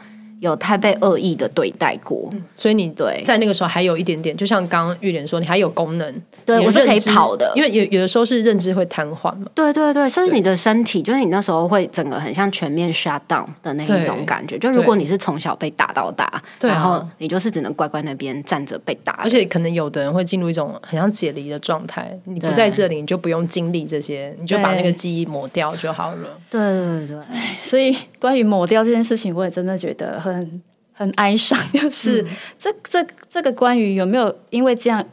[0.43, 9.47] 有太被恶意的对待过，嗯、所以你对在那个时候还有一点点，就像刚刚玉莲说，你还有功能，对我是可以跑的，因为有有的时候是认知会瘫痪嘛。
[9.55, 14.59] 对对对，所以你的身体就是你那时候会整个很像全面 shut down 的那一种感觉。
[14.59, 22.19] 就如果你是从小被打到大，对然后你就是只能乖乖那边站着被打，而且可能有的人会进入一种很像解离的状态。
[22.25, 26.37] 你不在这里，你就不用经历这些，你就把那个记忆抹掉就好了。
[26.51, 27.19] 对对对对，
[27.63, 30.32] 所以关于抹掉这件事情，我也真的觉得很。
[30.33, 35.05] 很很哀伤， 就是、嗯、这这这个关于有没有因为这样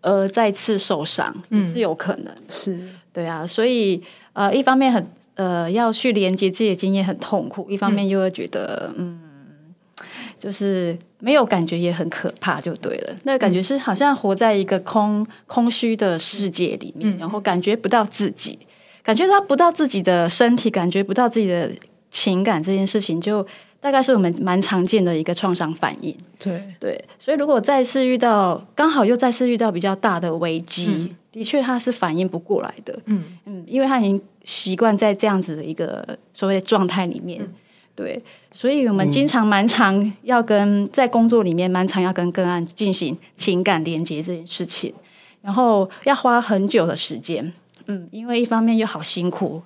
[0.00, 2.78] 而再次受伤，嗯、是有可能，是。
[3.12, 4.00] 对啊，所以
[4.34, 10.04] 呃，一方面很呃要去连接自己的经验很痛苦，一方面又会觉得嗯，嗯，
[10.38, 13.16] 就是没有感觉也很可怕，就对了。
[13.24, 18.58] 那个、感觉是好像活在一个空空虚的世界里面，嗯、然后感觉不到自己，
[19.02, 21.68] 感觉到不到自己的身体，感觉不到自己的
[22.12, 23.44] 情感，这件事情就。
[23.80, 26.14] 大概是我们蛮常见的一个创伤反应。
[26.38, 32.98] 对对，所以如果再次遇到，刚好又再次遇到比较大的危机，嗯、的确他是反应不过来的。
[33.06, 37.42] 嗯嗯，因为他已经习惯在这样子的一个所谓的状态里面。
[37.42, 37.54] 嗯、
[37.94, 44.92] 对，所以我们经常蛮常要跟在工作里面蛮常要跟个案进行情感连接这件事情，
[45.40, 47.52] 然后要花很久的时间。
[47.86, 49.62] 嗯，因为一方面又好辛苦，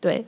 [0.00, 0.24] 对。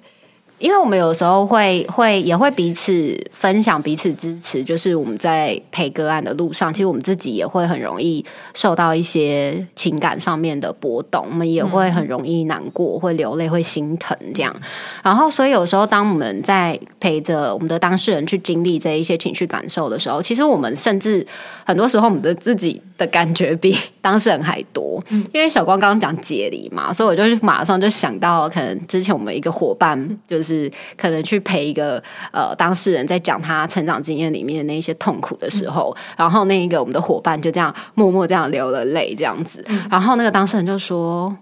[0.59, 14.55] 因为我们有时候会会也会彼此分享、彼此支持，就是我们在陪个案的路上，其实我们自己也会很容易受到一些情感上面的波动，我们也会很容易难过、会流泪、会心疼这样。
[15.03, 21.25] 然后，所以有时候当我们在陪着我们的当事人去经历这一些情绪感受的时候，其实我们甚至
[21.65, 23.77] 很多时候我们的自己的感觉比
[24.09, 25.03] 当事人还多。
[25.33, 30.71] 因为小光刚刚讲解离嘛，所以我就马上就想到，可能之前我们一个伙伴就是。
[30.97, 41.35] 可能去陪一个呃当事人在讲他成长经验里面的那些痛苦的时候，嗯、然后那一个我们的伙伴就这样默默这样流了泪，这样子，嗯、然后那个当事人就说：“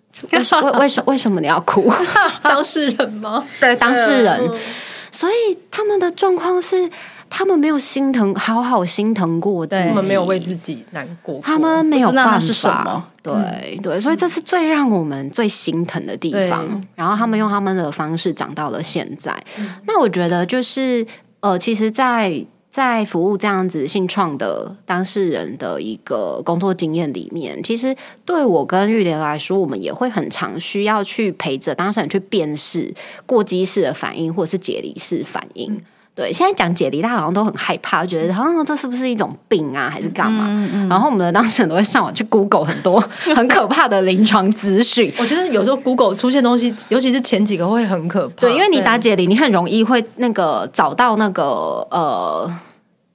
[0.32, 1.90] 为什为为什为什么你要哭？
[2.42, 3.44] 当事人吗？
[3.60, 4.40] 对，当事人。
[4.42, 4.58] 嗯、
[5.10, 6.90] 所以他们的状况是。”
[7.34, 9.88] 他们没有心疼，好好心疼过自己。
[9.88, 12.38] 他们没有为自己难过，过，他们没有办法。
[12.38, 13.02] 是什么？
[13.22, 13.32] 对、
[13.78, 16.86] 嗯、对，所以这是最让我们最心疼的地方。
[16.94, 19.34] 然后他们用他们的方式长到了现在。
[19.58, 21.06] 嗯、那我觉得就是
[21.40, 22.30] 呃，其实在，
[22.70, 32.92] 在在服务这样子性创的当事人的一个工作经验里面，其实对我跟玉莲来说，我们也会很常需要去陪着当事人去辨识
[33.24, 35.72] 过激式的反应，或者是解离式反应。
[35.72, 35.82] 嗯
[36.14, 40.44] 对，现在讲解离，大家好像都很害怕，觉得好像这是不是一种病啊，还是干嘛？
[40.48, 43.00] 嗯嗯、然后我们的当事人都会上网去 Google 很多
[43.34, 45.10] 很可怕的临床资讯。
[45.18, 48.42] 我觉得有时候 Google 出现东西，尤其是前几个会很可怕。
[48.42, 51.44] 对，因为你打解离，你很容易会那个找到那个
[51.90, 52.52] 呃，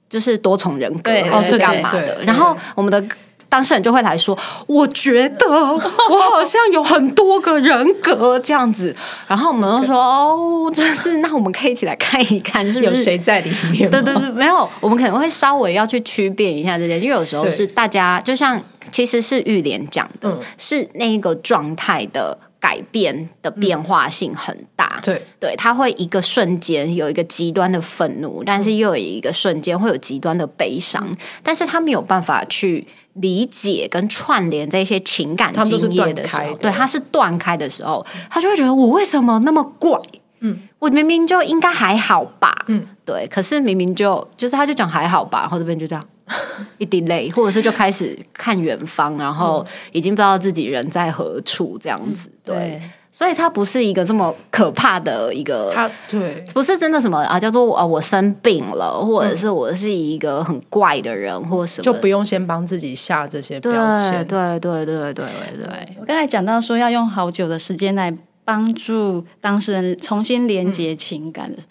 [0.08, 2.24] 就是多重人格，对还是干嘛的？
[2.24, 3.02] 然后我们的。
[3.48, 8.94] 当事人就会来说：“我觉得我好像有很多个人格这样子。”
[9.26, 18.60] 然后我们就说：“哦，就是那我们可以一起来看一看，是不是有谁在里面？”对对对， 没有，我们可能会稍微要去区辨一下这些，因为有时候是大家就像
[18.92, 25.00] 其实是玉莲讲的，嗯、是那个状态的改变的变化性很大。
[25.02, 31.08] 对对，他会一个瞬间有一个极端的愤怒，但是又有一个瞬间会有极端的悲伤，
[31.42, 32.86] 但是他没有办法去。
[33.20, 39.98] 理解跟串联这些情感经验的时候，对，他是断开的时候，他就会觉得我为什么那么怪？
[40.40, 42.64] 嗯，我明明就应该还好吧？
[42.68, 46.04] 嗯，对，可是明明就就是他就讲还好吧，然后这边就这样
[46.78, 52.54] 一滴泪，或者是就开始看远方，然后已经不知道自己人在何处这样子，对。
[52.56, 52.82] 对
[53.18, 64.24] 所以它不是一个这么可怕的一个，它对，不是真的什么啊，叫做啊我生病了，或者是我是一个很怪的人，或者什么，就不用先帮自己下这些标签。
[64.24, 65.26] 对对对对对
[65.56, 65.96] 对。
[65.98, 71.64] 我刚才讲到说要用好久的时间来帮助当事人重新连接情感，嗯、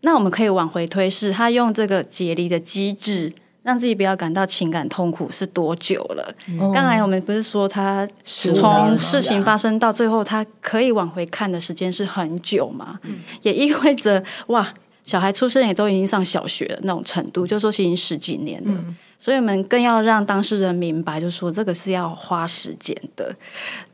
[0.00, 3.34] 那我们可以往回推，是他用这个解离的机制。
[3.68, 6.34] 让自己不要感到情感痛苦是多久了？
[6.72, 12.98] 刚、嗯、才我们不是说他从事情发生到最后，他可以往回看的时间是很久嘛？
[13.02, 14.72] 嗯、也意味着哇，
[15.04, 18.72] 小孩出生也都已经上小学了那种程度，就说是已经十几年了。
[18.74, 23.36] 嗯、所以我们更要让当事人明白，就是说这个是要花时间的。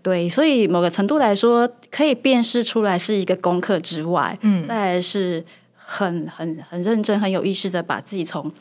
[0.04, 8.52] 对，所以某个程度来说，可以辨识出来是一个功课之外，嗯，再来是很很很认真、很有意识的把自己从。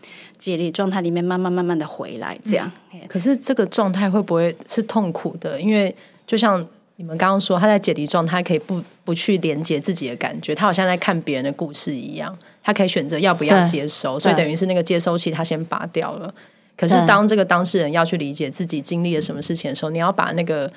[0.44, 2.70] 解离状态里面慢慢慢慢的回来，这样。
[2.92, 5.58] 嗯、可是这个状态会不会是痛苦的？
[5.62, 5.96] 因为
[6.28, 6.60] 就像
[6.98, 16.34] 你们刚刚说，他在解离状态可以不不去连接自己的感觉，他好像在看别人的故事一样，他可以选择要不要接收，所以等于是那个接收器他先拔掉了。
[16.76, 20.70] 可是当这个当事人要去理解自己经历了什么事情的时候，你要把那个。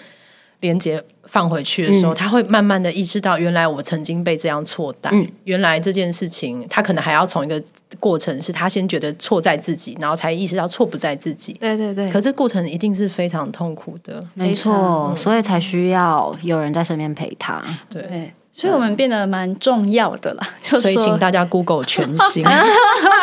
[0.60, 5.10] 连接放回去的时候，嗯、他会慢慢的意识到，原来我曾经被这样错待。
[5.12, 7.62] 嗯、原来这件事情，他可能还要从一个
[8.00, 11.52] 过程，是他先觉得错在自己，然后才意识到错不在自己。
[11.54, 12.10] 对对对。
[12.10, 17.62] 可这过程一定是非常痛苦的，没错，嗯、所以才需要有人在身边陪他。
[17.90, 20.48] 对，对，所以我们变得蛮重要的啦。
[20.62, 22.44] 就 所以请大家 Google 全新，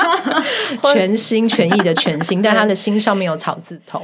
[0.94, 4.02] 全心全意的全心，但他的心上面有草字头。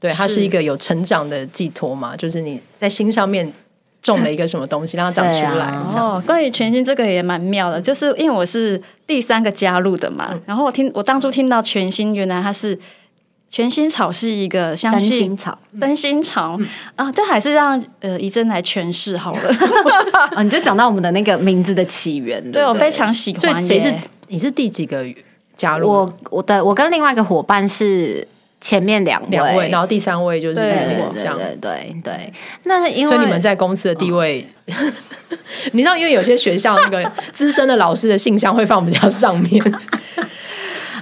[0.00, 3.52] 对，它是一个有成长的寄托嘛，就是你在心上面
[4.00, 5.66] 种了一个什么东西，让它长出来。
[5.66, 12.78] 啊、哦，关于全新这个也蛮妙的，就是因为我是第三个加入的嘛，嗯、然后我听我当初听到全新，原来它是
[13.50, 16.66] 全新草是一个相信草，灯心草、嗯、
[16.96, 19.50] 啊，这还是让呃怡珍来诠释好了。
[20.34, 23.40] 啊， 你就讲到我们的那个名字的起源，对，对我非常喜欢。
[23.40, 23.94] 所以谁是
[24.28, 25.04] 你是第几个
[25.56, 25.86] 加入？
[25.86, 28.26] 我我的我跟另外一个伙伴是
[28.60, 32.32] 前面两位，两位，然后第三位就是对我这样，对对对。
[32.64, 34.74] 那因为所以你们在公司的地位，哦、
[35.72, 39.64] 你知道，因为有些学校那个资深的老师的信箱会放比较上面。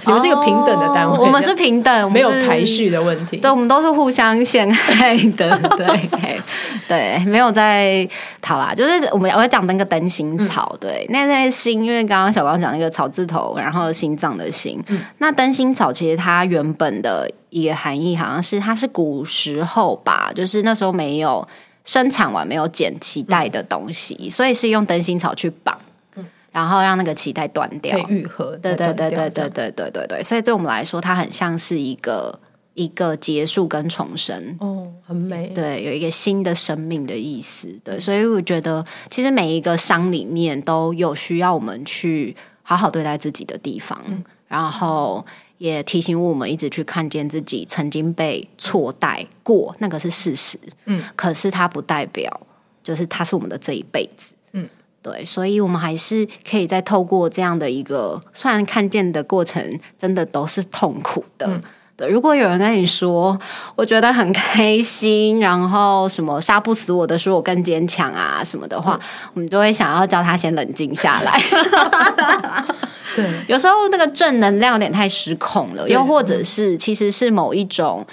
[0.05, 3.37] 你们是一个平等的单位，哦、我们是平等，没有排序的问题。
[3.37, 5.57] 对，我们都是互相陷害的。
[5.77, 6.41] 对
[6.87, 8.07] 对，没有在
[8.41, 10.75] 好啦，就是我们我要讲那个灯心草。
[10.79, 14.83] 对，嗯、那那心，因为刚刚小光讲那个草字头，然后心脏的心。
[14.87, 21.47] 嗯、那灯心草其实它原本的一个含义，好像是它是古时候吧，就是那时候没有
[21.85, 25.77] 生产完没有剪脐带的东西，嗯、所以是用灯芯草去绑。
[26.51, 28.57] 然后让那个脐带断掉，愈合。
[28.57, 32.39] 对对对对对对对对对，所以对我们来说，它很像是一个
[32.73, 34.57] 一个结束跟重生。
[34.59, 35.49] 哦，很美。
[35.53, 37.67] 对，有一个新的生命的意思。
[37.83, 45.25] 对，所以我觉得，其实每一个伤里面都有需要我们去好好对待自己的地方，嗯、然后
[45.57, 50.57] 也提醒我们一直去看见自己曾经被错待过，那个是事实。
[50.85, 52.41] 嗯，可是它不代表
[52.83, 54.33] 就是它是我们的这一辈子。
[55.11, 61.47] 对，所以我们还是可以再透过这样的一个，虽然看见的过程真的都是痛苦的。
[61.47, 61.61] 嗯、
[61.97, 63.37] 对，如果有人跟你说，
[63.75, 71.41] 我觉得很开心，然后什么杀不死我的，说我更坚强啊什么的话，嗯、我们就会想要叫他先冷静下来。
[73.15, 78.05] 对，有时候那个正能量有点太失控了，又或者是其实是某一种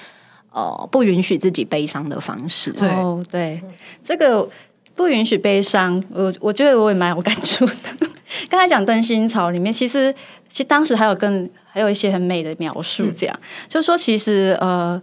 [0.51, 2.73] 呃不允许自己悲伤的方式。
[2.73, 3.63] 对，哦、对，
[4.03, 4.49] 这个。
[4.97, 7.75] 不允许悲伤，我我觉得我也蛮有感触的。
[8.49, 10.13] 刚才讲灯芯草里面，其实
[10.49, 15.01] 其实当时还有更还有一些很美的描述，这样、嗯、就是说，其实呃，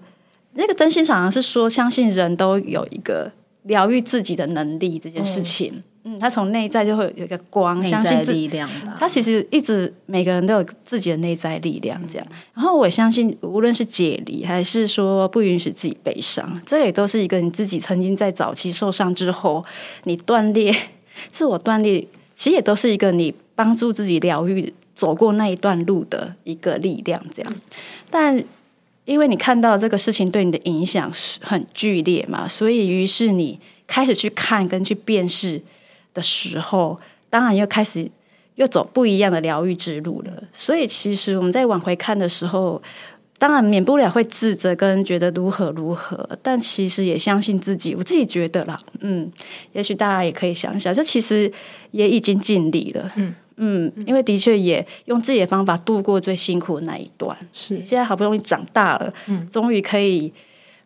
[0.54, 3.32] 那个灯芯草好像是说，相信人都有一个
[3.64, 5.72] 疗愈自己的能力这件事情。
[5.76, 8.70] 嗯嗯，他从内在就会有一个光，相信力量。
[9.00, 12.28] 他其实一直每个人都有自己的内在力量，这样。
[12.30, 19.64] 嗯、然后我相信，无论是解离，还是说不允许自己悲伤，这也都是一个你自己曾经在早期受伤之后，
[20.04, 20.76] 你断裂、
[21.32, 27.56] 自我断裂，其实也都是一个你帮助自己疗愈、走过那一段路的一个力量，这样。
[28.10, 28.44] 但
[29.06, 35.62] 因为你看到这个事情对你的影响很剧烈嘛，所以于是你开始去看跟去辨识。
[36.14, 37.00] 的时候，
[37.30, 38.10] 当然又开始
[38.56, 40.32] 又走不一样的疗愈之路了。
[40.54, 42.82] 所以，其实我们在往回看的时候，
[43.40, 47.96] 当然免不了会自责跟觉得如何如何，但其实也相信自己。
[47.96, 49.32] 我自己觉得啦，嗯，
[49.72, 51.52] 也许大家也可以想想，就其实
[51.92, 57.36] 也已经尽力了，嗯嗯，因为的确也用自己的方法度过最辛苦的那一段。
[57.52, 60.32] 是，现在好不容易长大了，嗯，终于可以。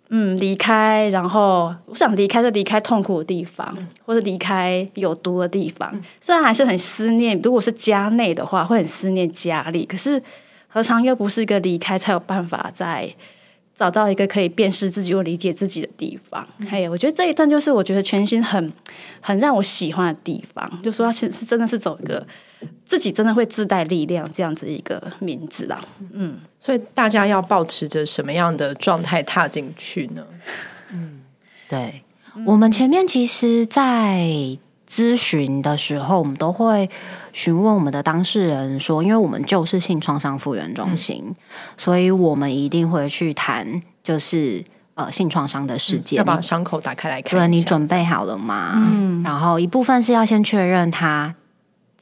[0.10, 5.90] 嗯，离开，然后我想离开就离开痛苦的地方，嗯、或者离开有毒的地方。
[5.94, 9.86] 嗯、虽然还是很思念，如果是家内的话，会很思念家里。
[9.86, 10.22] 可是
[10.68, 13.14] 何尝又不是一个离开才有办法再
[13.76, 16.48] 找到一个可以辨识自己或理解自己的地方？
[16.68, 18.72] 还有、嗯，我觉得这一段就是我觉得全新很
[19.20, 22.26] 很让我喜欢的地方，就说他其实是真的是走一个。
[22.86, 25.80] 自己真的会自带力量，这样子一个名字啦。
[26.14, 30.24] 嗯，所以大家要保持着什么样的状态踏进去呢？
[30.92, 31.22] 嗯，
[31.68, 32.02] 对，
[32.36, 34.26] 嗯、我们前面其实，在
[34.90, 36.90] 咨询的时候，我们都会
[37.34, 41.36] 询问我们的当事人说，因为我们就是性创伤复原中心，嗯、
[41.78, 44.64] 所以我们一定会去谈，就是
[44.96, 47.38] 呃性创伤的事件，嗯、要把伤口打开来看。
[47.38, 48.72] 对，你准备好了吗？
[48.76, 51.36] 嗯，然后一部分是要先确认他。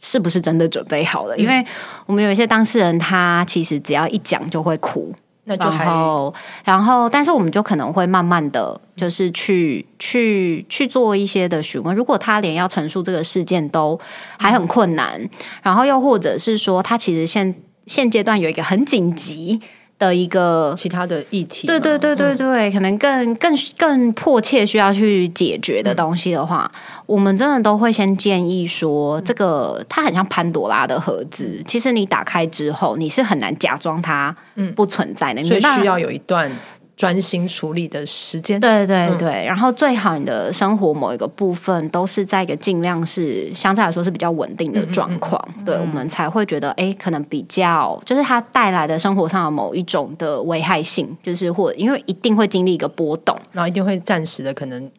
[0.01, 1.35] 是不是真的准备好了？
[1.35, 1.65] 嗯、因为
[2.05, 5.13] 我们有一些当事人，他其实只要一讲就会哭，
[5.45, 6.33] 那就还然后，
[6.63, 11.95] 然后，但是我们就可能会慢慢的就是去去去做一些的询问。
[11.95, 13.99] 如果他连要陈述这个事件都
[14.37, 15.29] 还很困难，嗯、
[15.63, 17.55] 然后又或者是说他其实现
[17.87, 19.61] 现阶段有一个很紧急。
[19.97, 34.35] 的一个其他的议题，对对对对对，嗯、可能更更更迫切需要去解决的东西的话，嗯、我们真的都会先建议说，这个它很像潘朵拉的盒子，嗯、其实你打开之后，你是很难假装它
[34.75, 36.51] 不存在的，所以需要有一段。
[36.97, 54.89] 专心处理的时间，对对对，嗯、然后最好你的生活某一个部分都是在一个尽量是相对来说是比较稳定的状况，嗯嗯嗯、对，我们才会觉得哎，可能比较就是它带来的生活上的某一种的危害性，就是或因为一定会经历一个波动，然后一定会暂时的可能。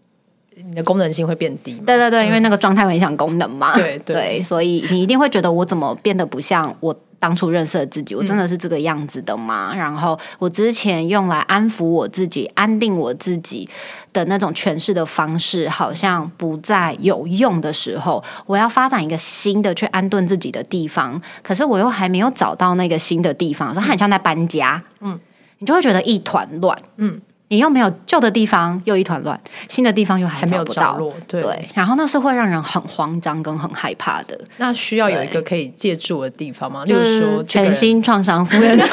[0.59, 3.75] 你的功能性会变低，对对对，因为那个状态会影响功能嘛。
[3.75, 9.71] 对对，对，所以你一定会觉得我怎么变得不像我当初认识的自己，我真的是这个样子的吗？
[9.73, 13.69] 嗯、然后我之前用来安抚我自己、安定我自己
[14.13, 25.19] 的那种诠释的方式，好像不再有用的时候，我要发展一个新的去安顿自己的地方，可是我又还没有找到那个新的地方，所以它很像在搬家，嗯，
[25.59, 27.21] 你就会觉得一团乱，嗯。
[27.49, 29.39] 你又没有旧的地方，又一团乱；
[29.69, 31.69] 新的地方又还，还没有着落，对，对。
[31.75, 34.37] 然后那是会让人很慌张跟很害怕的。
[34.57, 36.85] 那需要有一个可以借助的地方吗？
[36.87, 38.89] 例如说全新创伤复原中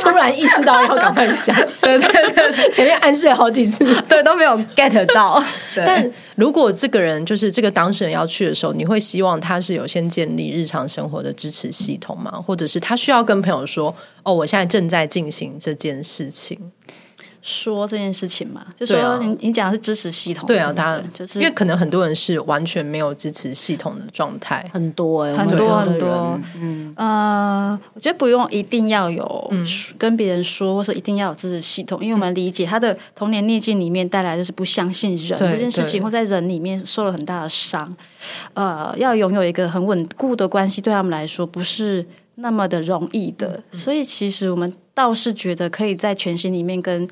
[0.00, 5.42] 突然意识到要赶快讲， 对对对，前面暗示了好几次，对都没有 get 到。
[5.76, 12.32] 但如果这个人就是这个当事人要去的时候，你会希望他是有先建立日常生活的支持系统吗？
[12.44, 16.58] 或者是他需要跟朋友说：“哦，我现在正在进行这件事情。”
[17.40, 29.52] 说这件事情嘛，就说你你讲的是支持系统，对啊，他就是因为可能很多人是完全没有支持系统的状态，很多很多很多，嗯呃，我觉得不用一定要有
[29.96, 37.96] 跟别人说，或是一定要有支持系统，因为我们理解他的童年逆境里面带来的是不相信人这件事情，或在人里面受了很大的伤，
[38.54, 44.72] 呃，要拥有一个很稳固的关系，对他们来说不是那么的容易的，所以其实我们。
[44.98, 47.08] 倒是觉得可以在全新里面跟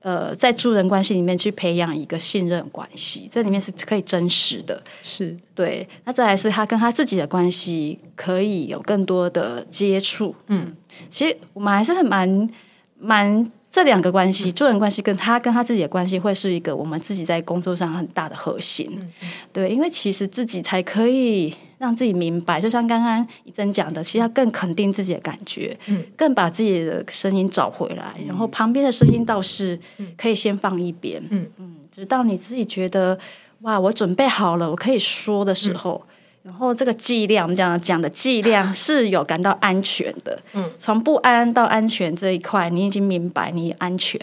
[0.00, 5.88] 呃，在助人关系里面去培养一个信任关系，这里面是可以真实的，是对。
[6.04, 10.34] 那再来是他跟他自己的关系可以有更多的接触。
[10.48, 10.76] 嗯，
[11.08, 12.50] 其实我们还是很蛮
[12.98, 18.86] 蛮这两个关系，助人关系跟他跟他自己的关系会是一个我们自己在工作上很大的核心。
[19.00, 21.54] 嗯，对，因为其实自己才可以。
[21.80, 29.80] 让自己明白，就像刚刚怡珍讲的，其实要更肯定自己的感觉，嗯，更把自己的声音找回来，嗯、然后旁边的声音倒是
[30.18, 31.46] 可以先放一边，嗯。
[31.56, 33.18] 嗯，直到你自己觉得
[33.62, 36.04] 哇，我准备好了，我可以说的时候，
[36.44, 44.20] 嗯、然后这个剂量，我们讲讲的剂量是有感到安全的，嗯，从不安到安全这一块，你已经明白你安全。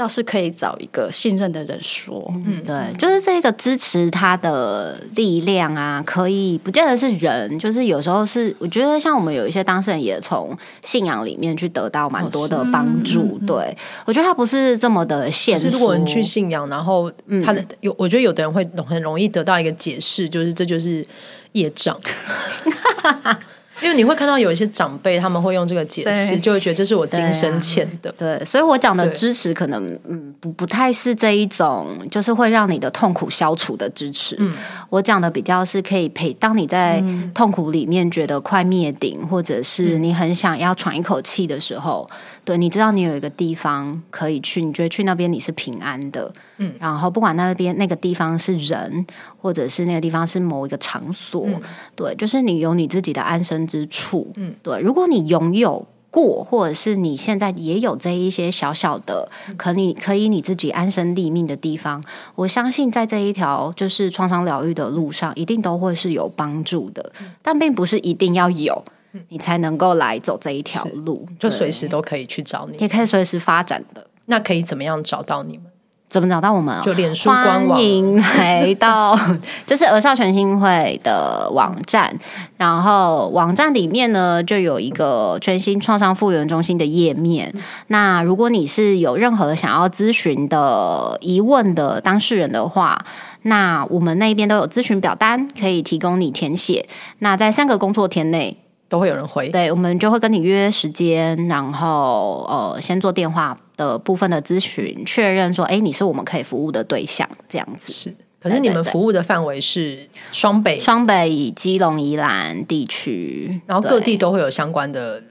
[0.00, 13.20] 倒是可以找一个信任的人说，嗯，对，就是这个支持他的力量啊，可以不见得是人，就是有时候是，我觉得像我们有一些当事人也从信仰里面去得到蛮多的帮助。
[13.20, 13.76] 哦嗯、对
[14.06, 15.68] 我觉得他不是这么的现实。
[15.68, 17.12] 如果你去信仰，然后
[17.44, 21.06] 他的有，我觉得有的人会很容易得到一个解释，就是这就是
[21.52, 21.94] 业障。
[23.82, 28.12] 因为你会看到有一些长辈，他们会用这个解释，就会觉得这是我今生欠的。
[28.18, 34.36] 对，啊、对，所以我讲的支持可能嗯不不太是这一种，就是会让你的痛苦消除的支持。
[34.38, 34.52] 嗯，
[34.88, 37.02] 我讲的比较是可以陪，当你在
[37.34, 42.08] 痛苦里面觉得快灭顶，或者是你很想要喘一口气的时候。
[42.50, 49.06] 对，你知道你有一个地方可以去，你觉得去那边你是平安的，嗯，然后不管那边那个地方是人，
[49.40, 51.60] 或者是那个地方是某一个场所，嗯、
[51.94, 54.80] 对，就是你有你自己的安身之处，嗯，对。
[54.80, 62.02] 如果你拥有过，或者是你现在也有这一些小小的，可你可以你自己安身立命的地方，
[62.34, 68.84] 我相信在这一条就是创伤疗愈的路上，一定都会是有帮助的，但并不是一定要有。
[69.28, 74.06] 你才能够来走这一条路，就随时都可以去找你，也可以随时发展的。
[74.26, 75.66] 那可以怎么样找到你们？
[76.08, 76.80] 怎么找到我们？
[76.82, 79.16] 就脸书官网，欢迎来到，
[79.64, 82.12] 这是儿少全新会的网站。
[82.56, 87.52] 然后网站里面呢，就有一个全新创伤复原中心的页面。
[87.88, 93.04] 那如果你是有任何想要咨询的疑问的当事人的话，
[93.42, 96.88] 那我们那边都有咨询表单可以提供你填写。
[97.20, 98.56] 那在三个工作天内。
[98.90, 107.92] 都会有人回，对，我们就会跟你约时间，然后呃，先做电话的部分的咨询，确认说，哎，你是我们可以服务的对象，这样子。
[107.92, 108.14] 是。
[108.40, 115.22] 可是你们服务的范围是双北、双北以、基隆、宜兰地区，然后各地都会有相关的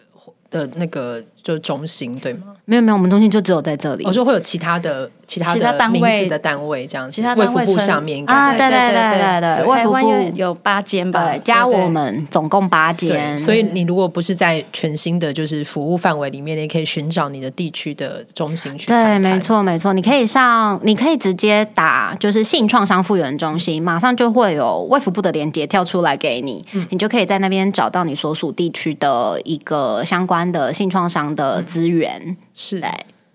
[0.49, 2.47] 的那个就是中心，对吗？
[2.65, 4.05] 没有没有，我们中心就只有在这里。
[4.05, 5.09] 我说会有其他的。
[5.29, 13.37] 其他的名字的单位这样子，其他卫福部下面啊，对对对对对，卫福部有八间吧，加我们总共八间。
[13.37, 18.87] 所以你如果不是在全新的就是服务范围里面，你可以寻找你的地区的中心去。
[18.87, 32.37] 对，没错没错，你可以上，你可以直接打就是性创伤复原中心，马上就会有卫福部的连接跳出来给你，你就可以在那边找到你所属地区的一个相关的性创伤的资源。
[32.53, 32.79] 是。
[32.79, 32.87] 的。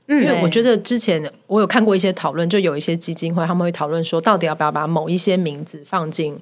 [0.06, 6.38] 因为我觉得之前我有看过一些讨论，就有一些基金会他们会讨论说，到底要不要把某一些名字放进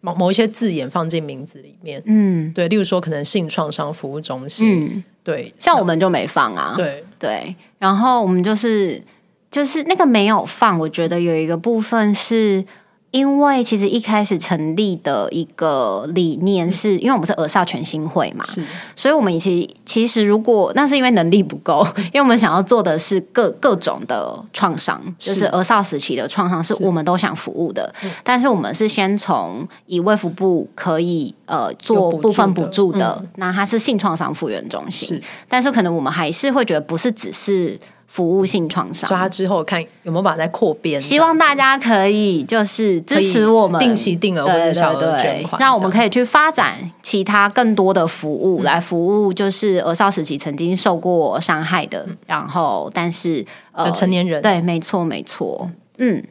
[0.00, 2.00] 某某一些字眼放进名字里面？
[2.06, 7.04] 嗯，对，例如说可能性创伤服务中心，嗯、对，像我们就没放啊，对。
[7.18, 9.02] 对，然后我们就是
[9.50, 12.64] 就是那个没有放，我觉得有一个部分是
[13.10, 18.62] 因为其实一开始成立的一个理念是，因为我们是儿少全新会嘛，是，
[18.94, 27.92] 所以我们其实其实如果那是因为能力不够， 因为我们想要做的是各各种的创伤，就是儿少时期的创伤，是我们都想服务的。
[28.22, 37.76] 但是我们是先从以卫福部可以呃做部分补助的，那它是性创伤复原中心，是，但是可能我们还是会觉得不是只是。
[38.12, 41.00] 服务性创伤，抓之后看有没有把它再扩编。
[41.00, 56.22] 希望大家可以就是支持我们定期定额或者小额捐款，让我们可以去发展其他更多的服务，来服务就是儿少时期曾经受过伤害的，然后但是呃成年人，对，没错没错，嗯。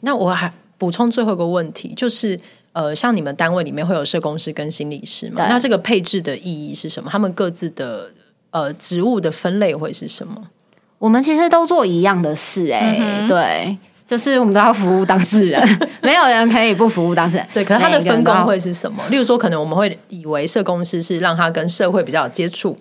[0.00, 2.36] 那我还补充最后一个问题，就是
[2.72, 5.46] 呃，像你们单位里面会有社工师跟心理师吗？
[5.48, 7.10] 那这个配置的意义是什么？
[7.12, 8.10] 他们各自的
[8.50, 10.34] 呃职务的分类会是什么？
[11.02, 13.76] 我们其实都做一样的事，欸，哎、嗯，对，
[14.06, 15.60] 就是我们都要服务当事人，
[16.00, 17.46] 没有人可以不服务当事人。
[17.52, 19.02] 对，可是他的分工会是什么？
[19.10, 22.76] 例如说，可能我们会以为社工师是让他跟社会比较有接触，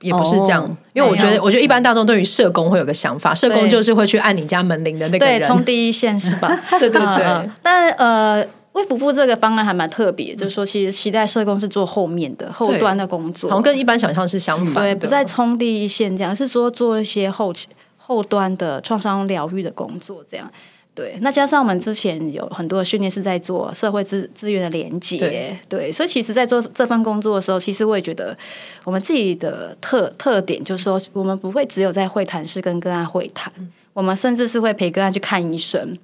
[0.00, 0.64] 也不是这样。
[0.64, 6.60] 哦、因为我觉得，我觉得一般大众对于社工会有个想法，社工就是会去按你家门铃的那个人，对，冲第一线是吧？
[6.80, 7.50] 对 对对。
[7.62, 8.44] 但呃。
[8.74, 17.52] 卫福部这个方案还蛮特别，就是说，其实期待社工是做后面的后端的工作，好像跟一般想象是相反的，对，不再冲第一线这样，是说做一些后
[17.96, 20.50] 后端的创伤疗愈的工作这样。
[20.94, 28.36] 对，那加上我们之前有很多的训练是在做社会资资源的连接，对，对，所以其实，在做这份工作的时候，其实我也觉得
[28.84, 33.52] 我们自己的特特点就是说，我们不会只有在会谈室跟个案会谈，
[33.92, 35.98] 我们甚至是会陪个案去看医生。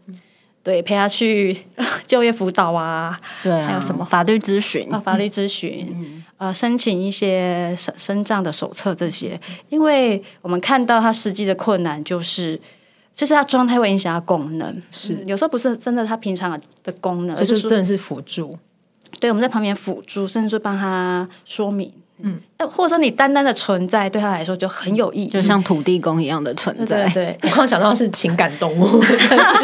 [0.63, 1.57] 对，陪他去
[2.07, 4.93] 就业辅导啊，对啊，还有什么法律咨询。
[4.93, 9.41] 啊，法律咨询，嗯、呃，申请一些身身障的手册这些，
[9.71, 12.61] 因为我们看到他实际的困难就是，
[13.15, 18.57] 就是他状态会影响他功能，是、嗯、有时候不是真的他平常的功能，就是真的是辅助。
[19.19, 21.93] 对，我们在旁边辅助，甚至帮他说明。
[22.19, 27.05] 嗯，或者说你单单的存在对他来说就很有意义，就像土地公一样的存在。
[27.05, 29.03] 对，对，对， 我刚刚想到是情感动物，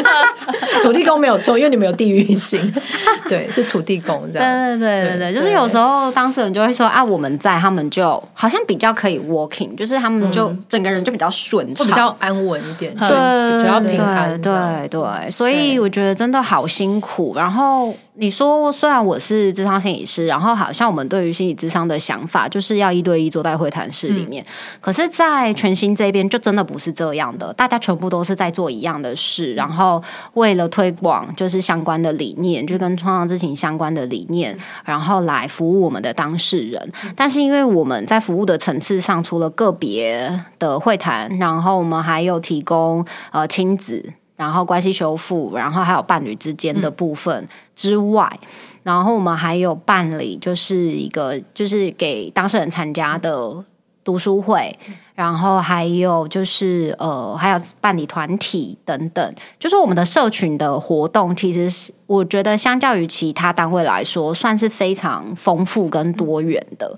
[0.81, 2.73] 土地公没有错，因为你们有地域性。
[3.29, 4.77] 对，是土地公这样。
[4.77, 14.39] 对对对对对，就是有时候当事人就会说啊，我们在，他们就好像比较可以 walking，就是他们就整个人就比较顺畅，比较安稳一点，对，比较平安。
[14.41, 17.33] 对对对，所以我觉得真的好辛苦。
[17.35, 17.93] 然后。
[18.19, 24.47] 你说，虽然我是智商心理师，然后好像我们对于心理智商的想法就是要一对一坐在会谈室里面，嗯、
[24.81, 30.01] 可是，在全新这边就真的不是这样的，大家全部都是在做一样的事，然后
[30.33, 36.91] 为了推广就是相关的理念，就跟创伤之情相关的理念，然后来服务我们的当事人。
[37.15, 44.13] 但是，因为我们在服务的层次上，除了个别的会谈，然后我们还有提供呃亲子。
[44.37, 48.47] 然后关系修复，然后还有伴侣之间的部分之外，嗯、
[48.87, 53.53] 然后我们还有办理，就是一个就是给当事人参加的
[54.01, 54.73] 读书会，
[55.13, 66.97] 然后还有就是呃，还有办理团体等等，就是我们的社群的活动，其实是我觉得相较于其他单位来说，算是非常丰富跟多元的。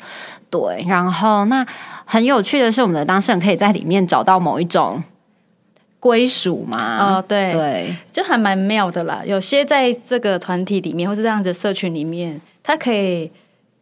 [0.52, 1.66] 对，然后那
[2.06, 5.02] 很有趣的是，我们的当事人可以在里面找到某一种。
[6.00, 7.18] 归属嘛？
[7.18, 9.22] 哦，对对，就还蛮妙的啦。
[9.26, 13.30] 有些在这个团体里面，或是这样子的社群里面，他可以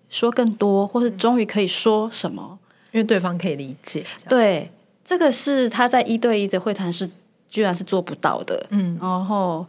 [0.10, 2.58] 说更多，或是终于可以说什么，
[2.92, 4.04] 因为对方可以理解。
[4.28, 4.72] 对，
[5.06, 7.08] 这个是他在一对一的会谈是
[7.48, 8.66] 居然是做不到的。
[8.72, 9.66] 嗯，然后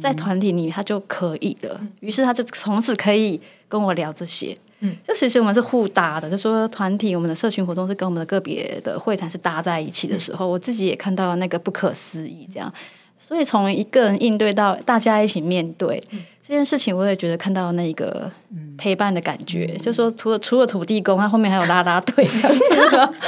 [0.00, 4.56] 在团体里他就可以了，嗯、于是他就从此可以跟我聊这些。
[4.80, 12.72] 嗯，这其实我们是互搭的，就是说团体我们的社群活动是跟我们的个别的会谈是搭在一起的时候，嗯、我自己也看到那个不可思议，这样，
[13.18, 18.30] 所以从一个人应对到大家一起面对、嗯、这件事情，我也觉得看到那个
[18.78, 22.26] 陪伴的感觉，嗯、就说除了除了土地公，他后面还有拉拉队，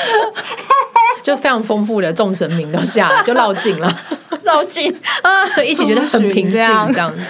[1.23, 4.01] 就非常丰富的众神明都下来，就绕境了，
[4.43, 4.91] 绕境
[5.23, 7.21] 啊， 所以一起觉得很平静，这样子。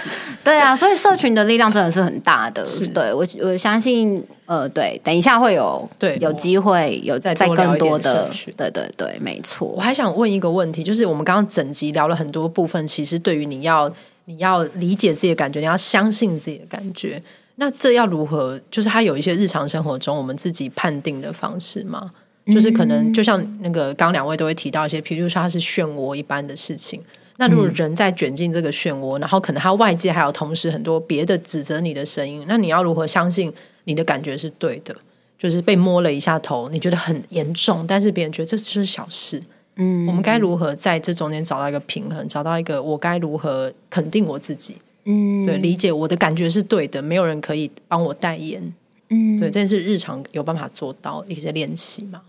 [0.43, 2.65] 对啊，所以社群的力量真的是很大的。
[2.65, 9.67] 是对我，我相信，呃，对，等一下会有对有机会有再再更多的，对对对，没错。
[9.69, 13.89] 我还想问一个问题，就是我们刚刚整集聊了很多部分，其实对于你要
[14.25, 17.21] 你要理解自己的感觉，你要相信自己的感觉，
[17.55, 18.59] 那这要如何？
[18.69, 22.11] 就是他有一些日常生活中我们自己判定的方式吗？
[22.47, 27.01] 就是可能就像那个刚两位都会提到一些，譬如说它是漩涡一般的事情。
[27.45, 33.51] 那如果人在卷进这个漩涡，嗯、然后可能他外界还有同时很多别的指责你的声音，那你要如何相信
[33.83, 34.95] 你的感觉是对的？
[35.37, 39.41] 就是被摸了一下头，你觉得很严重，但是别人觉得这就是小事。
[39.75, 44.77] 嗯，我们该如何在这中间找到一个平衡，找到一个我该如何肯定我自己？
[45.03, 48.73] 嗯，对，理解我的感觉是对的，没有人可以帮我代言。
[49.09, 52.21] 嗯，对，这是日常有办法做到一些练习吗？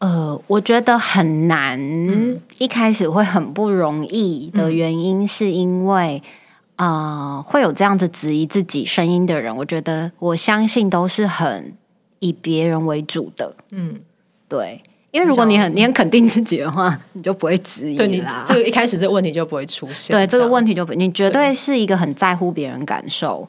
[0.00, 6.22] 呃，我觉得很难，嗯、一开始会很不容易的原因，是因为
[6.76, 11.74] 啊、嗯呃，会有这样子质疑自己声音的人，我觉得我相信都是很
[12.20, 13.54] 以别人为主的。
[13.70, 14.00] 嗯，
[14.48, 17.96] 对，因为如果你很你很肯定自己的话，你就不会质疑。
[17.96, 20.12] 对你这个一开始这个问题就不会出现。
[20.16, 23.46] 对，这个问题就不，你绝对是一个很在乎别人感受。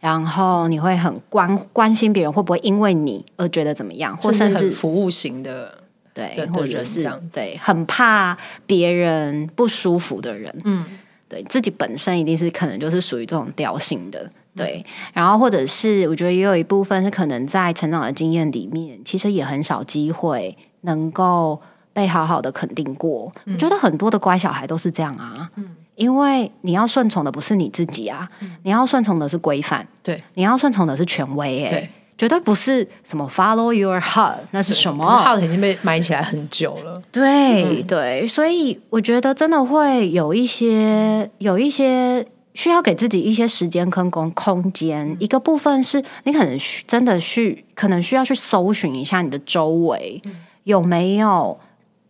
[0.00, 5.78] 然后你会很关关心别人会不会因为你而觉得怎么样，或甚至服务型的，
[6.14, 8.34] 对，或者是对，很怕
[8.66, 10.84] 别人不舒服的人，嗯，
[11.28, 14.82] 对自己本身一定是可能就是属于这种调性的，对。
[15.12, 21.60] 然后或者是我觉得也有一部分是可能在成长的经验里面，其实也很少机会能够
[21.92, 23.32] 被好好的肯定过。
[23.46, 25.76] 我觉得很多的乖小孩都是这样啊，嗯。
[25.96, 45.08] 因为你要顺从的不是你自己啊，嗯、你要顺从的是规范，对，你要顺从的是权威，哎，对，绝对不是什么 follow your heart，那是什么？heart 已经被埋起来很久了，对、嗯、对，所以我觉得真的会有一些有一些需要给自己一些时间跟空空间。
[45.08, 51.58] 嗯、一个部分是你可能真的去，可能需要去搜寻一下你的周围、嗯、有没有。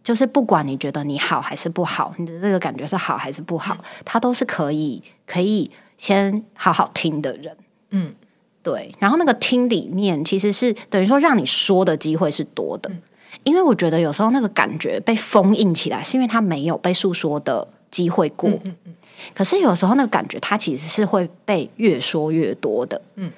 [0.02, 3.74] 就是不管你觉得你好还是不好，你的这个感觉是好还是不好，
[4.04, 7.56] 他都是可以可以先好好听的人。
[7.88, 8.12] 嗯，
[8.64, 8.90] 对。
[8.98, 12.90] 然后那个听里面其实是等于说让你说的机会是多的，
[13.44, 18.50] 因为我觉得有时候那个感觉被封印起来，是因为他没有被诉说的机会过。
[19.32, 23.00] 可是有时候那个感觉，它其实是会被越说越多的。
[23.14, 23.30] 嗯。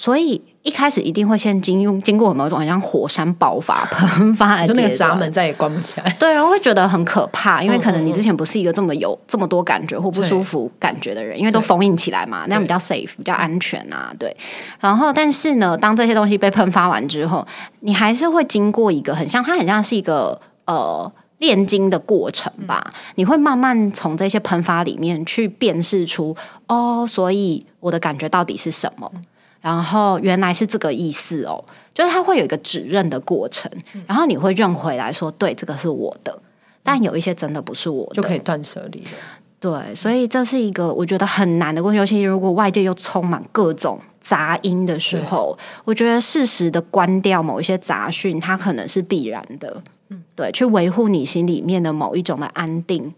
[0.00, 6.16] 所以一开始一定会先经用经过某一种很像火山爆发喷发，就那个闸门再也关不起来。
[6.20, 14.14] 对，然后会觉得很可怕，因为可能你之前不是一个这么有 这么多感觉或不舒服感觉的人，因为都封印起来嘛，那样比较 safe，比较安全啊。
[14.16, 14.36] 对。
[14.78, 17.44] 然后，但是呢，当这些东西被喷发完之后，
[17.80, 22.88] 你还是会经过一个很像，它很像是一个呃炼金的过程吧。
[23.16, 26.36] 你会慢慢从这些喷发里面去辨识出，
[26.68, 29.10] 哦，所以我的感觉到底是什么。
[29.60, 31.62] 然后原来是这个意思哦，
[31.94, 33.70] 就是它会有一个指认的过程，
[34.06, 36.38] 然后你会认回来说，对，这个是我的，
[36.82, 39.08] 但有一些真的不是我的，就可以断舍离了。
[39.60, 49.82] 对，所以这是一个我觉得很难的过程，尤其如果外界又充满各种杂音的时候，我觉得适时的关掉某一些杂讯，它可能是必然的。
[50.10, 53.12] 嗯，对，去维护你心里面的某一种的安定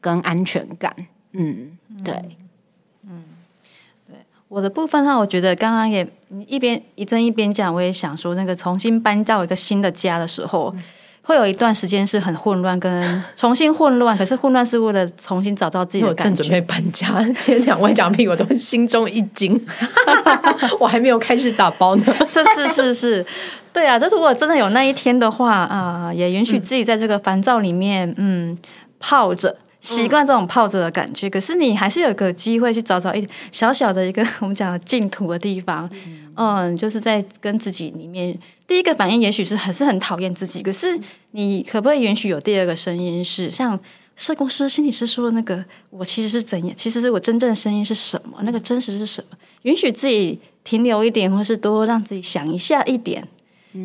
[0.00, 0.94] 跟安全感。
[1.32, 2.14] 嗯，对。
[4.50, 6.04] 我的部分上，我觉得刚刚也
[6.48, 10.82] 一边一正一边讲，我也想说，那个重新搬到一个新的家的时候，嗯、
[11.22, 14.18] 会有一段时间是很混乱，跟重新混乱。
[14.18, 16.30] 可是混乱是为了重新找到自己的感觉。
[16.30, 17.06] 我正准备搬家，
[17.38, 19.64] 今天两位讲屁，我都心中一惊。
[20.80, 22.04] 我还没有开始打包呢。
[22.28, 23.26] 是是是是，
[23.72, 28.58] 对啊，就是如果真的有那一天的话啊、呃，也允许自己在这个烦躁里面，嗯，
[28.98, 29.56] 泡着。
[29.80, 40.98] 习惯这种泡着的感觉，嗯、可是你还是有个机会去找找一点小小的一个 我们讲的净土的地方，嗯，嗯，就是在跟自己里面，第一个反应也许是还是很讨厌自己，可是
[41.30, 43.78] 你可不可以允许有第二个声音是像
[44.16, 46.76] 社工师、心理师说的那个，我其实是怎样？
[46.76, 48.38] 其实是我真正的声音是什么？
[48.42, 49.36] 那个真实是什么？
[49.62, 53.22] 允许自己停留一点，或是多让自己想一下一点，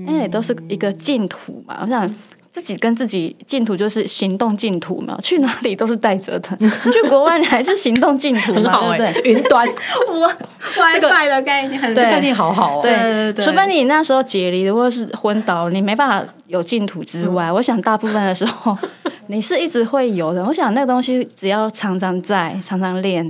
[0.07, 2.13] 哎、嗯，都是一个净土嘛，我想。
[2.55, 6.55] 自己跟自己净土就是行动净土嘛， 去哪里都是带着的。
[6.61, 9.31] 你去国外，你还是行动净土嘛，好对不对？
[9.33, 9.67] 云端，
[10.09, 10.25] 我
[10.77, 12.81] WiFi 的概念，这概念好好哦。
[12.81, 18.77] 对对对，除非你那时候解离或者是昏倒，你没办法有净土之外，我想大部分的时候
[19.27, 20.41] 你是一直会有的。
[20.45, 23.29] 我想那个东西只要常常在，常常练，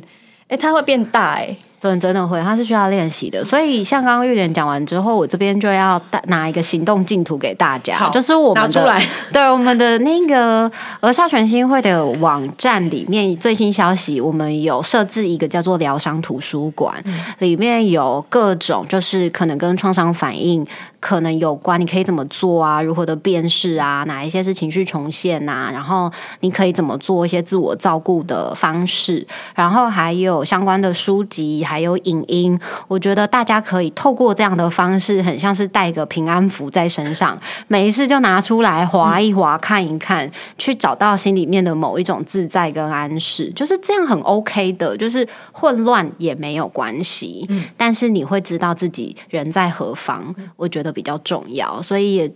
[0.50, 1.58] 哎，它会变大哎。
[1.86, 3.44] 真真的会，它是需要练习的。
[3.44, 10.70] 所以像刚刚玉莲讲完之后，我这边就要拿一个行动净土给大家，好就是我们出来 对我们的那个
[11.00, 20.66] 儿少全心会的网站里面最新消息，我们有设置一个叫做疗伤图书馆，嗯、里面有各种就是可能跟创伤反应
[21.06, 22.82] 可能有关，你可以怎么做啊？
[22.82, 24.04] 如何的辨识啊？
[24.08, 25.70] 哪一些是情绪重现啊？
[25.72, 29.24] 然后你可以怎么做一些自我照顾的方式？
[29.54, 31.64] 然后还有相关的书籍。
[31.64, 37.38] 还有影音，我觉得大家可以透过这样的方式，很像是带个平安符在身上，
[37.68, 52.32] 没事就拿出来划一划，看一看，去找到心里面的某一种自在跟安适，就是这样很 OK 的，就是混乱也没有关系，嗯，但是你会知道自己人在何方，我觉得比较重要，所以也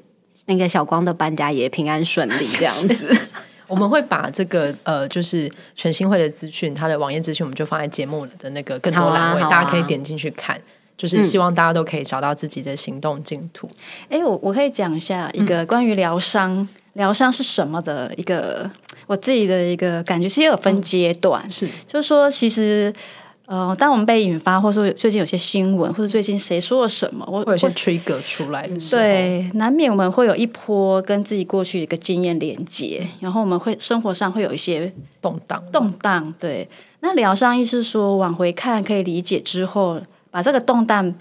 [0.45, 3.17] 那个小光的搬家也平安顺利， 这样子。
[3.67, 10.59] 我们会把这个呃，就是全新会的资讯，它的网页资讯，我们就放在节目的那个更多栏位，啊啊、大家可以点进去看。
[10.97, 13.69] 就是希望大家都可以找到自己的行动净土。
[14.09, 18.69] 哎、嗯，我我可以讲一下一个关于疗伤，疗伤、嗯、是什么的一个
[19.07, 22.93] 我自己的一个感觉，其实有分阶段，嗯、是就是说，其实。
[23.49, 36.31] 呃，当我们被引发，或者说最近有些新闻，或者最近谁说了什么，我会有些 trigger 出来的时候，对，难免我们会有一波跟自己过去一个经验连接，然后我们会生活上会有一些动荡，动荡。
[36.39, 36.69] 对，
[36.99, 41.11] 那疗伤意思是说往回看，可以理解之后，把这个动荡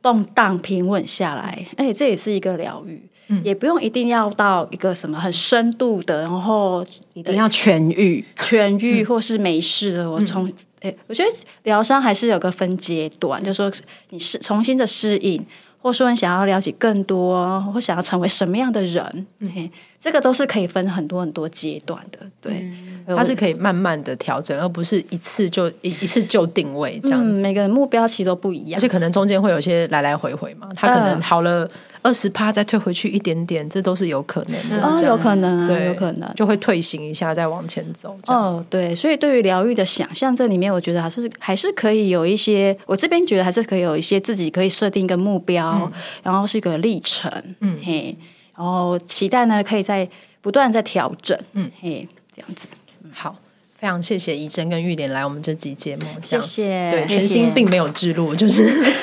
[0.00, 3.02] 动荡平稳下来，哎，这也是一个疗愈。
[3.28, 10.04] 嗯、也不用一定要到一个什么很深度的，然后一定要痊愈、痊愈或是没事的。
[10.04, 11.30] 嗯、我从哎，我觉得
[11.64, 13.72] 疗伤还是有个分阶段，就是说
[14.10, 15.44] 你是重新的适应，
[15.82, 19.70] 或说你想要了解更多，或想要成为什么样的人，嗯、
[20.00, 22.20] 这个都是可以分很多很多阶段的。
[22.40, 27.40] 对，嗯、它是可以慢慢的调整，而不是一次就一一次就定位这样子。
[27.40, 30.68] 嗯、每个人目标其实都不一样，而且可能中间会有些来来回回嘛。
[30.76, 31.68] 他可能好了。
[32.06, 34.80] 二十趴再退回去一点点，这都是有可能的。
[34.80, 38.16] 哦，有可能啊，对，有可能就会退行一下，再往前走。
[38.28, 45.92] 哦，对，所以对于疗愈的想象，这里面我觉得还是还是可以有一些，我这边觉得还是可以有一些自己可以设定一个目标，嗯、
[46.22, 47.28] 然后是一个历程，
[47.58, 48.16] 嗯嘿，
[48.56, 50.08] 然后期待呢可以在
[50.40, 52.68] 不断在调整，嗯嘿，这样子。
[53.12, 53.34] 好，
[53.74, 56.92] 非常谢谢怡珍跟玉莲来我们这集节目，谢谢。
[56.92, 58.94] 对，全新并没有置入，就是。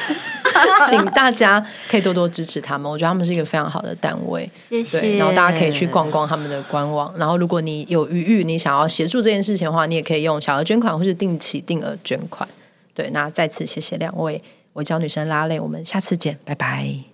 [0.89, 4.49] 请大家可以多多支持他们，我觉得他们是一个非常好的单位。
[4.69, 5.17] 谢谢。
[5.17, 7.13] 然后大家可以去逛逛他们的官网。
[7.17, 12.47] 然后如果你有余裕，你想要协助这件事情的话，你也可以用小额捐款或是定期定额捐款。
[12.93, 14.39] 对，那再次谢谢两位，
[14.73, 17.12] 我教女生拉累，我们下次见，拜拜。